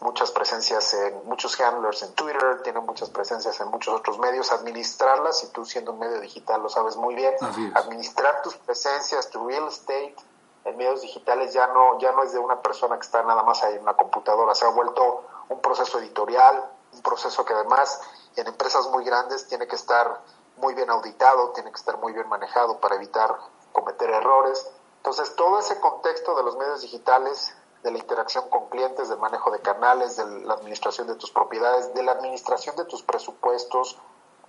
muchas 0.00 0.30
presencias 0.30 0.94
en 0.94 1.26
muchos 1.26 1.60
handlers 1.60 2.02
en 2.02 2.14
Twitter, 2.14 2.62
tienen 2.62 2.86
muchas 2.86 3.10
presencias 3.10 3.60
en 3.60 3.68
muchos 3.68 3.94
otros 3.94 4.18
medios. 4.18 4.50
Administrarlas, 4.52 5.44
y 5.44 5.48
tú 5.48 5.66
siendo 5.66 5.92
un 5.92 5.98
medio 5.98 6.20
digital 6.20 6.62
lo 6.62 6.68
sabes 6.68 6.96
muy 6.96 7.14
bien, 7.14 7.34
administrar 7.74 8.40
tus 8.42 8.56
presencias, 8.56 9.28
tu 9.28 9.46
real 9.46 9.68
estate 9.68 10.14
en 10.64 10.76
medios 10.76 11.02
digitales 11.02 11.52
ya 11.52 11.66
no, 11.68 11.98
ya 11.98 12.12
no 12.12 12.22
es 12.22 12.32
de 12.32 12.38
una 12.38 12.60
persona 12.60 12.96
que 12.96 13.04
está 13.04 13.22
nada 13.22 13.42
más 13.42 13.62
ahí 13.62 13.74
en 13.74 13.82
una 13.82 13.94
computadora, 13.94 14.54
se 14.54 14.64
ha 14.64 14.68
vuelto 14.68 15.24
un 15.48 15.60
proceso 15.60 15.98
editorial, 15.98 16.70
un 16.92 17.02
proceso 17.02 17.44
que 17.44 17.54
además 17.54 18.00
en 18.36 18.46
empresas 18.46 18.88
muy 18.90 19.04
grandes 19.04 19.46
tiene 19.48 19.66
que 19.66 19.76
estar 19.76 20.22
muy 20.56 20.74
bien 20.74 20.90
auditado, 20.90 21.50
tiene 21.50 21.70
que 21.70 21.76
estar 21.78 21.98
muy 21.98 22.12
bien 22.12 22.28
manejado 22.28 22.78
para 22.80 22.96
evitar 22.96 23.36
cometer 23.72 24.10
errores. 24.10 24.68
Entonces, 24.96 25.34
todo 25.36 25.58
ese 25.58 25.80
contexto 25.80 26.36
de 26.36 26.42
los 26.42 26.56
medios 26.56 26.82
digitales, 26.82 27.54
de 27.82 27.92
la 27.92 27.98
interacción 27.98 28.48
con 28.50 28.68
clientes, 28.68 29.08
del 29.08 29.18
manejo 29.18 29.50
de 29.50 29.60
canales, 29.60 30.16
de 30.16 30.26
la 30.42 30.54
administración 30.54 31.06
de 31.06 31.14
tus 31.14 31.30
propiedades, 31.30 31.94
de 31.94 32.02
la 32.02 32.12
administración 32.12 32.74
de 32.76 32.84
tus 32.84 33.02
presupuestos, 33.02 33.98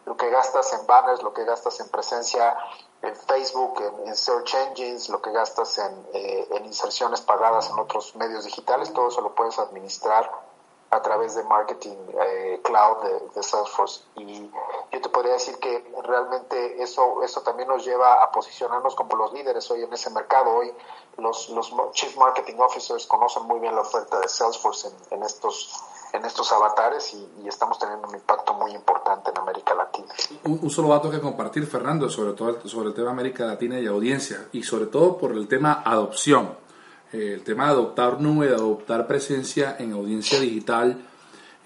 lo 0.05 0.17
que 0.17 0.29
gastas 0.29 0.73
en 0.73 0.87
banners, 0.87 1.21
lo 1.21 1.33
que 1.33 1.43
gastas 1.43 1.79
en 1.79 1.89
presencia 1.89 2.57
en 3.01 3.15
Facebook, 3.15 3.81
en, 4.05 4.15
search 4.15 4.55
engines, 4.55 5.09
lo 5.09 5.21
que 5.21 5.31
gastas 5.31 5.77
en, 5.77 6.07
eh, 6.13 6.47
en 6.51 6.65
inserciones 6.65 7.21
pagadas 7.21 7.69
en 7.69 7.79
otros 7.79 8.15
medios 8.15 8.43
digitales, 8.43 8.91
todo 8.91 9.09
eso 9.09 9.21
lo 9.21 9.35
puedes 9.35 9.59
administrar 9.59 10.48
a 10.91 11.01
través 11.01 11.35
de 11.35 11.43
Marketing 11.43 11.95
eh, 12.19 12.59
Cloud 12.63 12.97
de, 13.35 13.43
Salesforce. 13.43 14.01
Y 14.15 14.49
yo 14.91 15.01
te 15.01 15.09
podría 15.09 15.33
decir 15.33 15.57
que 15.57 15.91
realmente 16.03 16.81
eso, 16.81 17.21
eso 17.23 17.41
también 17.41 17.67
nos 17.67 17.85
lleva 17.85 18.23
a 18.23 18.31
posicionarnos 18.31 18.95
como 18.95 19.15
los 19.15 19.31
líderes 19.33 19.69
hoy 19.69 19.83
en 19.83 19.93
ese 19.93 20.09
mercado. 20.09 20.51
Hoy 20.51 20.73
los, 21.17 21.49
los 21.49 21.71
Chief 21.91 22.15
Marketing 22.17 22.55
Officers 22.59 23.05
conocen 23.05 23.43
muy 23.43 23.59
bien 23.59 23.75
la 23.75 23.81
oferta 23.81 24.19
de 24.19 24.27
Salesforce 24.27 24.89
en, 25.11 25.21
estos 25.23 25.83
en 26.13 26.25
estos 26.25 26.51
avatares 26.51 27.13
y, 27.13 27.47
estamos 27.47 27.77
teniendo 27.77 28.07
un 28.07 28.15
impacto 28.15 28.53
muy 28.53 28.71
importante 28.71 29.31
en 29.31 29.37
América 29.37 29.75
Latina. 29.75 30.13
Un, 30.43 30.69
solo 30.69 30.89
dato 30.89 31.09
que 31.09 31.19
compartir, 31.19 31.65
Fernando, 31.67 32.09
sobre 32.09 32.33
todo 32.33 32.67
sobre 32.67 32.89
el 32.89 32.93
tema 32.93 33.11
América 33.11 33.45
Latina 33.45 33.79
y 33.79 33.87
audiencia, 33.87 34.47
y 34.51 34.63
sobre 34.63 34.85
todo 34.85 35.17
por 35.17 35.31
el 35.31 35.47
tema 35.47 35.83
adopción 35.85 36.68
eh, 37.11 37.33
el 37.33 37.43
tema 37.43 37.65
de 37.65 37.71
adoptar 37.71 38.21
nube, 38.21 38.47
de 38.47 38.55
adoptar 38.55 39.07
presencia 39.07 39.75
en 39.79 39.93
audiencia 39.93 40.39
digital, 40.39 40.97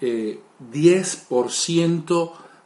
eh, 0.00 0.40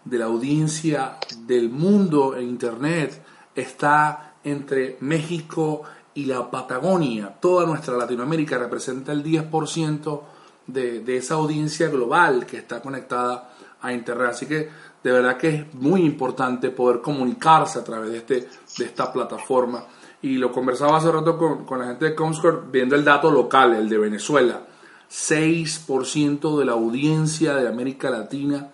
de 0.05 0.19
la 0.19 0.27
audiencia 0.27 1.17
del 1.47 1.71
mundo 1.71 2.37
en 2.37 2.49
Internet 2.49 3.23
está 3.55 4.35
entre 4.45 4.97
México 5.01 5.83
y 6.15 6.25
la 6.25 6.51
Patagonia. 6.51 7.35
Toda 7.41 7.67
nuestra 7.67 7.97
Latinoamérica 7.97 8.59
representa 8.59 9.13
el 9.13 9.23
10% 9.23 10.23
de, 10.67 11.01
de 11.01 11.17
esa 11.17 11.35
audiencia 11.35 11.89
global 11.89 12.47
que 12.47 12.59
está 12.59 12.81
conectada 12.81 13.53
a 13.81 13.93
Internet. 13.93 14.31
Así 14.31 14.47
que 14.47 14.71
de 15.03 15.13
verdad 15.13 15.37
que 15.37 15.49
es 15.49 15.75
muy 15.75 16.03
importante 16.03 16.71
poder 16.71 17.01
comunicarse 17.01 17.79
a 17.79 17.85
través 17.85 18.11
de, 18.11 18.19
este, 18.19 18.49
de 18.79 18.85
esta 18.85 19.13
plataforma 19.13 19.85
y 20.23 20.37
lo 20.37 20.51
conversaba 20.51 20.99
hace 20.99 21.13
rato 21.13 21.39
con, 21.39 21.65
con 21.65 21.79
la 21.79 21.87
gente 21.87 22.07
de 22.07 22.15
Comscore 22.15 22.63
viendo 22.71 22.97
el 22.97 23.05
dato 23.05 23.31
local, 23.31 23.75
el 23.75 23.89
de 23.89 23.99
Venezuela. 23.99 24.63
6% 25.11 26.59
de 26.59 26.65
la 26.65 26.73
audiencia 26.73 27.55
de 27.55 27.69
América 27.69 28.11
Latina 28.11 28.69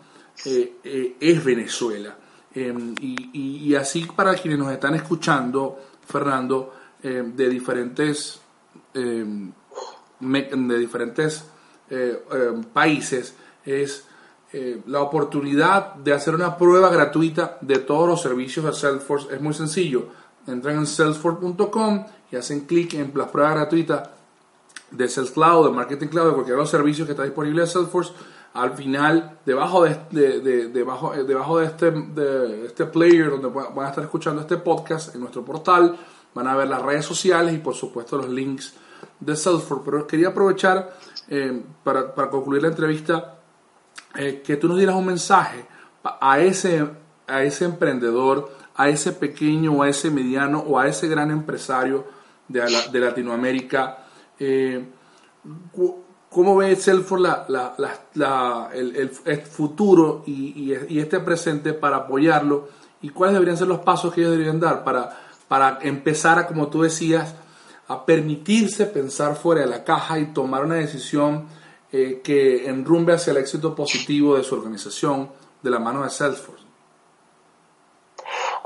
eh, 0.44 0.76
eh, 0.82 1.16
es 1.20 1.44
Venezuela. 1.44 2.16
Em, 2.54 2.94
y, 3.00 3.68
y, 3.68 3.74
así 3.74 4.06
para 4.14 4.34
quienes 4.34 4.58
nos 4.58 4.72
están 4.72 4.94
escuchando, 4.94 5.78
Fernando, 6.06 6.72
em, 7.02 7.34
de 7.34 7.48
diferentes, 7.48 8.40
em, 8.94 9.52
de 10.20 10.78
diferentes 10.78 11.44
eh, 11.90 12.22
países, 12.72 13.34
es 13.64 14.06
la 14.86 15.00
oportunidad 15.00 15.94
de 15.94 16.12
hacer 16.12 16.32
una 16.36 16.56
prueba 16.56 16.88
gratuita 16.88 17.58
de 17.60 17.80
todos 17.80 18.08
los 18.08 18.22
servicios 18.22 18.64
de 18.64 18.72
Salesforce. 18.72 19.34
Es 19.34 19.40
muy 19.40 19.52
sencillo 19.52 20.10
entran 20.46 20.76
en 20.76 20.86
salesforce.com 20.86 22.06
y 22.30 22.36
hacen 22.36 22.60
clic 22.60 22.94
en 22.94 23.12
la 23.14 23.30
prueba 23.30 23.50
gratuita 23.50 24.14
de 24.90 25.08
Sales 25.08 25.30
Cloud, 25.30 25.66
de 25.66 25.72
Marketing 25.72 26.08
Cloud, 26.08 26.26
de 26.26 26.32
cualquiera 26.32 26.56
de 26.56 26.62
los 26.62 26.70
servicios 26.70 27.06
que 27.06 27.12
está 27.12 27.24
disponible 27.24 27.62
en 27.62 27.68
Salesforce, 27.68 28.12
al 28.54 28.74
final, 28.74 29.38
debajo 29.44 29.82
de, 29.82 30.40
de, 30.40 30.68
debajo, 30.68 31.12
eh, 31.12 31.24
debajo 31.24 31.58
de, 31.58 31.66
este, 31.66 31.90
de 31.90 32.66
este 32.66 32.86
player 32.86 33.30
donde 33.30 33.48
van 33.48 33.86
a 33.86 33.88
estar 33.88 34.04
escuchando 34.04 34.42
este 34.42 34.58
podcast 34.58 35.12
en 35.14 35.22
nuestro 35.22 35.44
portal, 35.44 35.96
van 36.32 36.46
a 36.46 36.54
ver 36.54 36.68
las 36.68 36.80
redes 36.80 37.04
sociales 37.04 37.52
y 37.54 37.58
por 37.58 37.74
supuesto 37.74 38.16
los 38.16 38.28
links 38.28 38.74
de 39.18 39.34
Salesforce. 39.34 39.82
Pero 39.84 40.06
quería 40.06 40.28
aprovechar 40.28 40.96
eh, 41.28 41.62
para, 41.82 42.14
para, 42.14 42.30
concluir 42.30 42.62
la 42.62 42.68
entrevista 42.68 43.38
eh, 44.14 44.40
que 44.44 44.56
tú 44.56 44.68
nos 44.68 44.76
dieras 44.76 44.94
un 44.94 45.06
mensaje 45.06 45.66
a 46.04 46.38
ese, 46.38 46.88
a 47.26 47.42
ese 47.42 47.64
emprendedor, 47.64 48.50
a 48.76 48.88
ese 48.88 49.12
pequeño 49.12 49.72
o 49.72 49.82
a 49.82 49.88
ese 49.88 50.10
mediano 50.10 50.60
o 50.60 50.78
a 50.78 50.88
ese 50.88 51.08
gran 51.08 51.30
empresario 51.30 52.04
de, 52.48 52.62
de 52.90 53.00
Latinoamérica. 53.00 54.06
Eh, 54.38 54.84
¿Cómo 56.30 56.56
ve 56.56 56.74
Salesforce 56.74 57.22
la, 57.22 57.76
la, 58.14 58.70
el, 58.74 58.96
el, 58.96 59.40
futuro 59.42 60.24
y, 60.26 60.72
y, 60.88 60.98
este 60.98 61.20
presente 61.20 61.74
para 61.74 61.98
apoyarlo? 61.98 62.68
¿Y 63.02 63.10
cuáles 63.10 63.34
deberían 63.34 63.56
ser 63.56 63.68
los 63.68 63.80
pasos 63.80 64.12
que 64.12 64.22
ellos 64.22 64.32
deberían 64.32 64.58
dar 64.58 64.82
para, 64.82 65.16
para 65.46 65.78
empezar 65.82 66.38
a, 66.40 66.46
como 66.48 66.68
tú 66.68 66.82
decías, 66.82 67.36
a 67.86 68.04
permitirse 68.04 68.86
pensar 68.86 69.36
fuera 69.36 69.60
de 69.60 69.68
la 69.68 69.84
caja 69.84 70.18
y 70.18 70.32
tomar 70.32 70.64
una 70.64 70.76
decisión 70.76 71.46
eh, 71.92 72.20
que 72.24 72.68
enrumbe 72.68 73.12
hacia 73.12 73.30
el 73.30 73.36
éxito 73.36 73.74
positivo 73.74 74.36
de 74.36 74.42
su 74.42 74.56
organización 74.56 75.28
de 75.62 75.70
la 75.70 75.78
mano 75.78 76.02
de 76.02 76.10
Salesforce? 76.10 76.63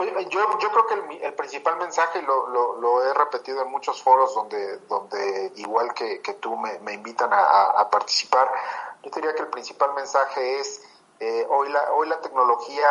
Yo, 0.05 0.59
yo 0.59 0.71
creo 0.71 0.87
que 0.87 0.95
el, 0.95 1.23
el 1.23 1.35
principal 1.35 1.77
mensaje, 1.77 2.23
lo, 2.23 2.49
lo, 2.49 2.77
lo, 2.77 3.05
he 3.05 3.13
repetido 3.15 3.63
en 3.63 3.71
muchos 3.71 4.03
foros 4.03 4.35
donde, 4.35 4.79
donde 4.89 5.53
igual 5.57 5.93
que, 5.95 6.21
que 6.23 6.35
tú 6.35 6.57
me, 6.57 6.79
me 6.81 6.93
invitan 6.93 7.33
a, 7.33 7.65
a, 7.71 7.91
participar, 7.91 8.49
yo 9.03 9.11
diría 9.11 9.35
que 9.35 9.43
el 9.43 9.49
principal 9.49 9.95
mensaje 9.95 10.61
es, 10.61 10.83
eh, 11.21 11.47
hoy, 11.51 11.69
la, 11.71 11.93
hoy 11.93 12.09
la 12.09 12.21
tecnología, 12.21 12.89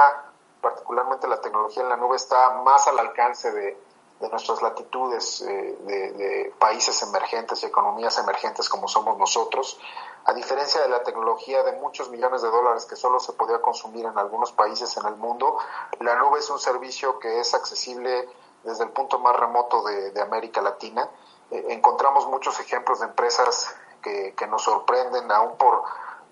particularmente 0.61 1.27
la 1.27 1.39
tecnología 1.39 1.83
en 1.83 1.89
la 1.89 1.97
nube, 1.97 2.17
está 2.17 2.61
más 2.63 2.87
al 2.87 2.99
alcance 2.99 3.51
de, 3.51 3.77
de 4.19 4.29
nuestras 4.29 4.61
latitudes 4.61 5.41
eh, 5.41 5.77
de, 5.81 6.11
de, 6.11 6.53
países 6.57 7.01
emergentes 7.03 7.61
y 7.61 7.67
economías 7.67 8.17
emergentes 8.17 8.67
como 8.67 8.87
somos 8.87 9.17
nosotros, 9.17 9.79
a 10.25 10.33
diferencia 10.33 10.81
de 10.81 10.89
la 10.89 11.03
tecnología 11.03 11.63
de 11.63 11.73
muchos 11.73 12.09
millones 12.09 12.41
de 12.41 12.49
dólares 12.49 12.85
que 12.85 12.95
solo 12.95 13.19
se 13.19 13.33
podía 13.33 13.61
consumir 13.61 14.05
en 14.05 14.17
algunos 14.17 14.51
países 14.51 14.97
en 14.97 15.05
el 15.05 15.15
mundo, 15.15 15.57
la 15.99 16.15
nube 16.15 16.39
es 16.39 16.49
un 16.49 16.59
servicio 16.59 17.19
que 17.19 17.39
es 17.39 17.53
accesible 17.53 18.27
desde 18.63 18.83
el 18.83 18.89
punto 18.89 19.19
más 19.19 19.35
remoto 19.35 19.83
de, 19.83 20.11
de 20.11 20.21
América 20.21 20.61
Latina. 20.61 21.09
Eh, 21.51 21.67
encontramos 21.69 22.27
muchos 22.27 22.59
ejemplos 22.59 22.99
de 22.99 23.05
empresas 23.05 23.73
que, 24.01 24.33
que 24.35 24.47
nos 24.47 24.63
sorprenden 24.63 25.31
aún 25.31 25.57
por 25.57 25.83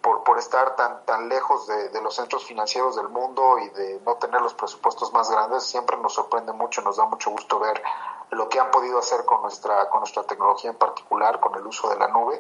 por, 0.06 0.24
por 0.24 0.38
estar 0.38 0.76
tan, 0.76 1.04
tan 1.04 1.30
lejos 1.30 1.66
de, 1.66 2.00
los 2.00 2.14
centros 2.14 2.46
financieros 2.46 2.96
del 2.96 3.10
mundo 3.10 3.58
y 3.58 3.70
de 3.70 4.00
no 4.06 4.18
tener 4.18 4.40
los 4.40 4.54
presupuestos 4.54 5.12
más 5.14 5.32
grandes, 5.32 5.64
siempre 5.64 5.98
nos 5.98 6.14
sorprende 6.14 6.54
mucho, 6.54 6.84
nos 6.84 6.98
da 6.98 7.06
mucho 7.06 7.32
gusto 7.32 7.58
ver 7.58 7.82
lo 8.30 8.48
que 8.48 8.60
han 8.60 8.70
podido 8.70 9.00
hacer 9.00 9.26
con 9.26 9.42
nuestra, 9.42 9.90
con 9.90 10.02
nuestra 10.02 10.22
tecnología 10.22 10.70
en 10.70 10.78
particular, 10.78 11.40
con 11.40 11.56
el 11.56 11.66
uso 11.66 11.90
de 11.90 11.96
la 11.96 12.08
nube. 12.10 12.40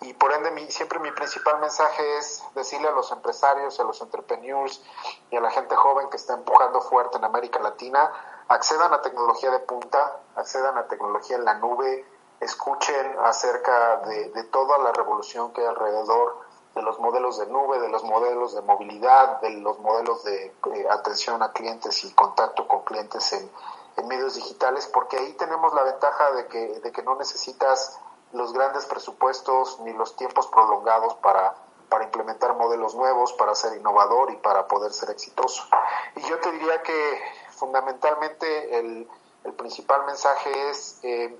Y 0.00 0.12
por 0.14 0.32
ende, 0.32 0.50
mi, 0.50 0.68
siempre 0.72 0.98
mi 0.98 1.12
principal 1.12 1.60
mensaje 1.60 2.18
es 2.18 2.42
decirle 2.56 2.88
a 2.88 2.90
los 2.92 3.12
empresarios, 3.12 3.78
a 3.78 3.84
los 3.84 4.02
entrepreneurs 4.02 4.82
y 5.30 5.36
a 5.36 5.40
la 5.40 5.52
gente 5.52 5.76
joven 5.76 6.10
que 6.10 6.16
está 6.16 6.34
empujando 6.34 6.80
fuerte 6.80 7.18
en 7.18 7.24
América 7.24 7.60
Latina, 7.60 8.10
accedan 8.48 8.92
a 8.92 9.02
tecnología 9.02 9.52
de 9.52 9.60
punta, 9.60 10.18
accedan 10.34 10.76
a 10.78 10.88
tecnología 10.88 11.36
en 11.36 11.44
la 11.44 11.54
nube, 11.54 12.04
escuchen 12.40 13.16
acerca 13.22 13.98
de, 13.98 14.30
de 14.30 14.42
toda 14.44 14.78
la 14.78 14.90
revolución 14.90 15.52
que 15.52 15.60
hay 15.60 15.68
alrededor 15.68 16.43
de 16.74 16.82
los 16.82 16.98
modelos 16.98 17.38
de 17.38 17.46
nube, 17.46 17.78
de 17.78 17.88
los 17.88 18.02
modelos 18.04 18.54
de 18.54 18.62
movilidad, 18.62 19.40
de 19.40 19.50
los 19.50 19.78
modelos 19.78 20.24
de 20.24 20.46
eh, 20.46 20.86
atención 20.90 21.42
a 21.42 21.52
clientes 21.52 22.04
y 22.04 22.12
contacto 22.12 22.66
con 22.66 22.82
clientes 22.82 23.32
en, 23.32 23.50
medios 24.08 24.34
digitales, 24.34 24.88
porque 24.88 25.16
ahí 25.16 25.34
tenemos 25.34 25.72
la 25.72 25.84
ventaja 25.84 26.32
de 26.32 26.48
que, 26.48 26.80
de 26.80 26.92
que 26.92 27.02
no 27.04 27.14
necesitas 27.14 28.00
los 28.32 28.52
grandes 28.52 28.86
presupuestos 28.86 29.78
ni 29.80 29.92
los 29.92 30.16
tiempos 30.16 30.48
prolongados 30.48 31.14
para, 31.14 31.54
para 31.88 32.04
implementar 32.04 32.56
modelos 32.56 32.96
nuevos, 32.96 33.32
para 33.34 33.54
ser 33.54 33.76
innovador 33.76 34.32
y 34.32 34.36
para 34.36 34.66
poder 34.66 34.92
ser 34.92 35.10
exitoso. 35.10 35.62
Y 36.16 36.22
yo 36.22 36.40
te 36.40 36.50
diría 36.50 36.82
que 36.82 37.22
fundamentalmente 37.50 38.78
el, 38.78 39.08
el 39.44 39.52
principal 39.52 40.04
mensaje 40.06 40.70
es, 40.70 40.98
eh, 41.04 41.38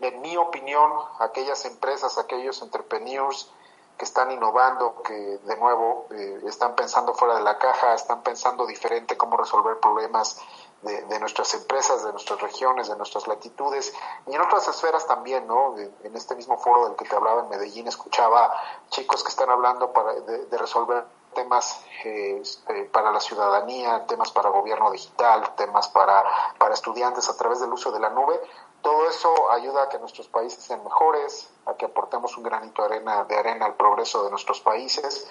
en 0.00 0.20
mi 0.20 0.36
opinión, 0.36 0.92
aquellas 1.20 1.64
empresas, 1.64 2.18
aquellos 2.18 2.60
entrepreneurs, 2.62 3.50
que 3.98 4.04
están 4.04 4.30
innovando, 4.30 5.02
que 5.02 5.14
de 5.14 5.56
nuevo 5.56 6.06
eh, 6.10 6.40
están 6.46 6.74
pensando 6.74 7.14
fuera 7.14 7.36
de 7.36 7.42
la 7.42 7.58
caja, 7.58 7.94
están 7.94 8.22
pensando 8.22 8.66
diferente 8.66 9.16
cómo 9.16 9.36
resolver 9.36 9.78
problemas 9.78 10.40
de, 10.82 11.02
de, 11.02 11.18
nuestras 11.20 11.54
empresas, 11.54 12.04
de 12.04 12.12
nuestras 12.12 12.40
regiones, 12.40 12.88
de 12.88 12.96
nuestras 12.96 13.26
latitudes 13.26 13.94
y 14.26 14.34
en 14.34 14.40
otras 14.40 14.66
esferas 14.68 15.06
también, 15.06 15.46
¿no? 15.46 15.76
En 15.78 16.16
este 16.16 16.34
mismo 16.34 16.58
foro 16.58 16.86
del 16.86 16.96
que 16.96 17.04
te 17.04 17.14
hablaba 17.16 17.42
en 17.42 17.48
Medellín, 17.48 17.86
escuchaba 17.86 18.54
chicos 18.90 19.22
que 19.22 19.30
están 19.30 19.50
hablando 19.50 19.92
para, 19.92 20.12
de, 20.14 20.46
de 20.46 20.58
resolver 20.58 21.04
temas 21.34 21.84
eh, 22.04 22.42
eh, 22.68 22.88
para 22.90 23.12
la 23.12 23.20
ciudadanía, 23.20 24.06
temas 24.06 24.32
para 24.32 24.48
gobierno 24.48 24.90
digital, 24.90 25.54
temas 25.56 25.88
para, 25.88 26.24
para 26.58 26.74
estudiantes 26.74 27.28
a 27.28 27.36
través 27.36 27.60
del 27.60 27.72
uso 27.72 27.92
de 27.92 28.00
la 28.00 28.08
nube. 28.08 28.40
Todo 28.84 29.08
eso 29.08 29.50
ayuda 29.50 29.84
a 29.84 29.88
que 29.88 29.98
nuestros 29.98 30.28
países 30.28 30.62
sean 30.62 30.84
mejores, 30.84 31.50
a 31.64 31.72
que 31.72 31.86
aportemos 31.86 32.36
un 32.36 32.42
granito 32.42 32.82
de 32.82 32.88
arena, 32.96 33.24
de 33.24 33.34
arena 33.34 33.64
al 33.64 33.76
progreso 33.76 34.22
de 34.24 34.28
nuestros 34.28 34.60
países 34.60 35.26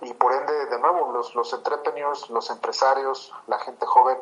y 0.00 0.14
por 0.14 0.32
ende, 0.32 0.64
de 0.64 0.78
nuevo, 0.78 1.12
los, 1.12 1.34
los 1.34 1.52
entrepreneurs, 1.52 2.30
los 2.30 2.48
empresarios, 2.48 3.30
la 3.46 3.58
gente 3.58 3.84
joven, 3.84 4.16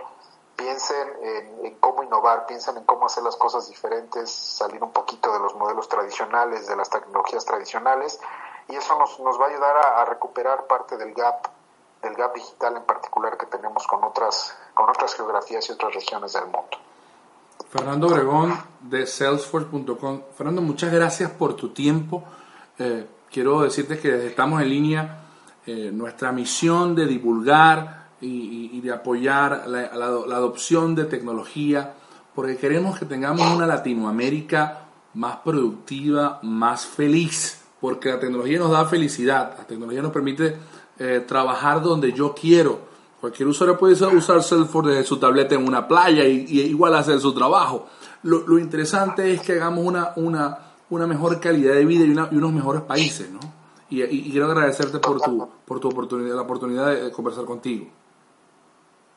piensen 0.56 1.16
en, 1.62 1.76
cómo 1.76 2.02
innovar, 2.02 2.46
piensen 2.46 2.76
en 2.76 2.82
cómo 2.82 3.06
hacer 3.06 3.22
las 3.22 3.36
cosas 3.36 3.68
diferentes, 3.68 4.28
salir 4.28 4.82
un 4.82 4.90
poquito 4.90 5.32
de 5.32 5.38
los 5.38 5.54
modelos 5.54 5.88
tradicionales, 5.88 6.66
de 6.66 6.74
las 6.74 6.90
tecnologías 6.90 7.44
tradicionales 7.44 8.18
y 8.66 8.74
eso 8.74 8.98
nos, 8.98 9.20
nos 9.20 9.40
va 9.40 9.44
a 9.44 9.48
ayudar 9.50 9.76
a, 9.76 10.02
a 10.02 10.04
recuperar 10.06 10.66
parte 10.66 10.96
del 10.96 11.14
gap 11.14 11.46
del 12.02 12.16
gap 12.16 12.34
digital 12.34 12.76
en 12.76 12.82
particular 12.82 13.38
que 13.38 13.46
tenemos 13.46 13.86
con 13.86 14.02
otras 14.02 14.58
con 14.74 14.90
otras 14.90 15.14
geografías 15.14 15.68
y 15.68 15.72
otras 15.72 15.94
regiones 15.94 16.32
del 16.32 16.46
mundo. 16.46 16.81
Fernando 17.72 18.08
Obregón 18.08 18.52
de 18.82 19.06
Salesforce.com. 19.06 20.20
Fernando, 20.36 20.60
muchas 20.60 20.92
gracias 20.92 21.30
por 21.30 21.56
tu 21.56 21.70
tiempo. 21.70 22.22
Eh, 22.78 23.06
quiero 23.30 23.62
decirte 23.62 23.98
que 23.98 24.26
estamos 24.26 24.60
en 24.60 24.68
línea 24.68 25.24
eh, 25.64 25.90
nuestra 25.90 26.32
misión 26.32 26.94
de 26.94 27.06
divulgar 27.06 28.10
y, 28.20 28.78
de 28.82 28.92
apoyar 28.92 29.64
la, 29.66 29.86
adopción 29.86 30.94
de 30.94 31.06
tecnología, 31.06 31.94
porque 32.34 32.58
queremos 32.58 32.98
que 32.98 33.06
tengamos 33.06 33.50
una 33.50 33.66
Latinoamérica 33.66 34.88
más 35.14 35.36
productiva, 35.36 36.40
más 36.42 36.84
feliz, 36.84 37.62
porque 37.80 38.10
la 38.10 38.20
tecnología 38.20 38.58
nos 38.58 38.70
da 38.70 38.84
felicidad, 38.84 39.54
la 39.56 39.64
tecnología 39.64 40.02
nos 40.02 40.12
permite 40.12 40.58
eh, 40.98 41.24
trabajar 41.26 41.80
donde 41.80 42.12
yo 42.12 42.34
quiero 42.34 42.91
Cualquier 43.22 43.48
usuario 43.48 43.78
puede 43.78 43.92
usar 43.92 44.42
Salesforce 44.42 44.90
desde 44.90 45.04
su 45.04 45.16
tableta 45.16 45.54
en 45.54 45.64
una 45.64 45.86
playa 45.86 46.24
y, 46.24 46.58
igual 46.62 46.92
hacer 46.96 47.20
su 47.20 47.32
trabajo. 47.32 47.86
Lo, 48.24 48.58
interesante 48.58 49.32
es 49.32 49.42
que 49.42 49.52
hagamos 49.52 49.86
una, 49.86 50.12
una, 50.16 50.58
una 50.90 51.06
mejor 51.06 51.38
calidad 51.38 51.74
de 51.74 51.84
vida 51.84 52.04
y, 52.04 52.10
una, 52.10 52.28
y 52.32 52.36
unos 52.36 52.52
mejores 52.52 52.82
países, 52.82 53.30
¿no? 53.30 53.38
Y, 53.88 54.28
quiero 54.28 54.46
agradecerte 54.46 54.98
por 54.98 55.20
tu, 55.20 55.48
por 55.64 55.78
tu 55.78 55.90
oportunidad, 55.90 56.34
la 56.34 56.42
oportunidad 56.42 56.88
de 56.88 57.12
conversar 57.12 57.44
contigo. 57.44 57.86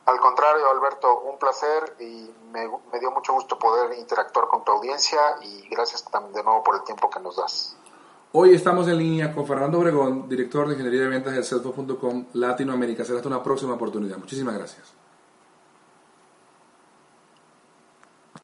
Al 0.04 0.20
contrario, 0.20 0.70
Alberto, 0.70 1.22
un 1.22 1.36
placer 1.36 1.96
y 1.98 2.30
me, 2.52 2.68
me 2.92 3.00
dio 3.00 3.10
mucho 3.10 3.32
gusto 3.32 3.58
poder 3.58 3.98
interactuar 3.98 4.46
con 4.46 4.64
tu 4.64 4.70
audiencia 4.70 5.18
y 5.42 5.68
gracias 5.68 6.04
de 6.32 6.44
nuevo 6.44 6.62
por 6.62 6.76
el 6.76 6.84
tiempo 6.84 7.10
que 7.10 7.18
nos 7.18 7.34
das. 7.34 7.75
Hoy 8.38 8.50
estamos 8.50 8.86
en 8.86 8.98
línea 8.98 9.32
con 9.32 9.46
Fernando 9.46 9.78
Obregón, 9.78 10.28
director 10.28 10.66
de 10.66 10.74
Ingeniería 10.74 11.04
de 11.04 11.08
Ventas 11.08 11.34
de 11.34 11.42
Salesforce.com 11.42 12.26
Latinoamérica. 12.34 13.02
Será 13.02 13.16
hasta 13.16 13.30
una 13.30 13.42
próxima 13.42 13.72
oportunidad. 13.72 14.18
Muchísimas 14.18 14.54
gracias. 14.58 15.05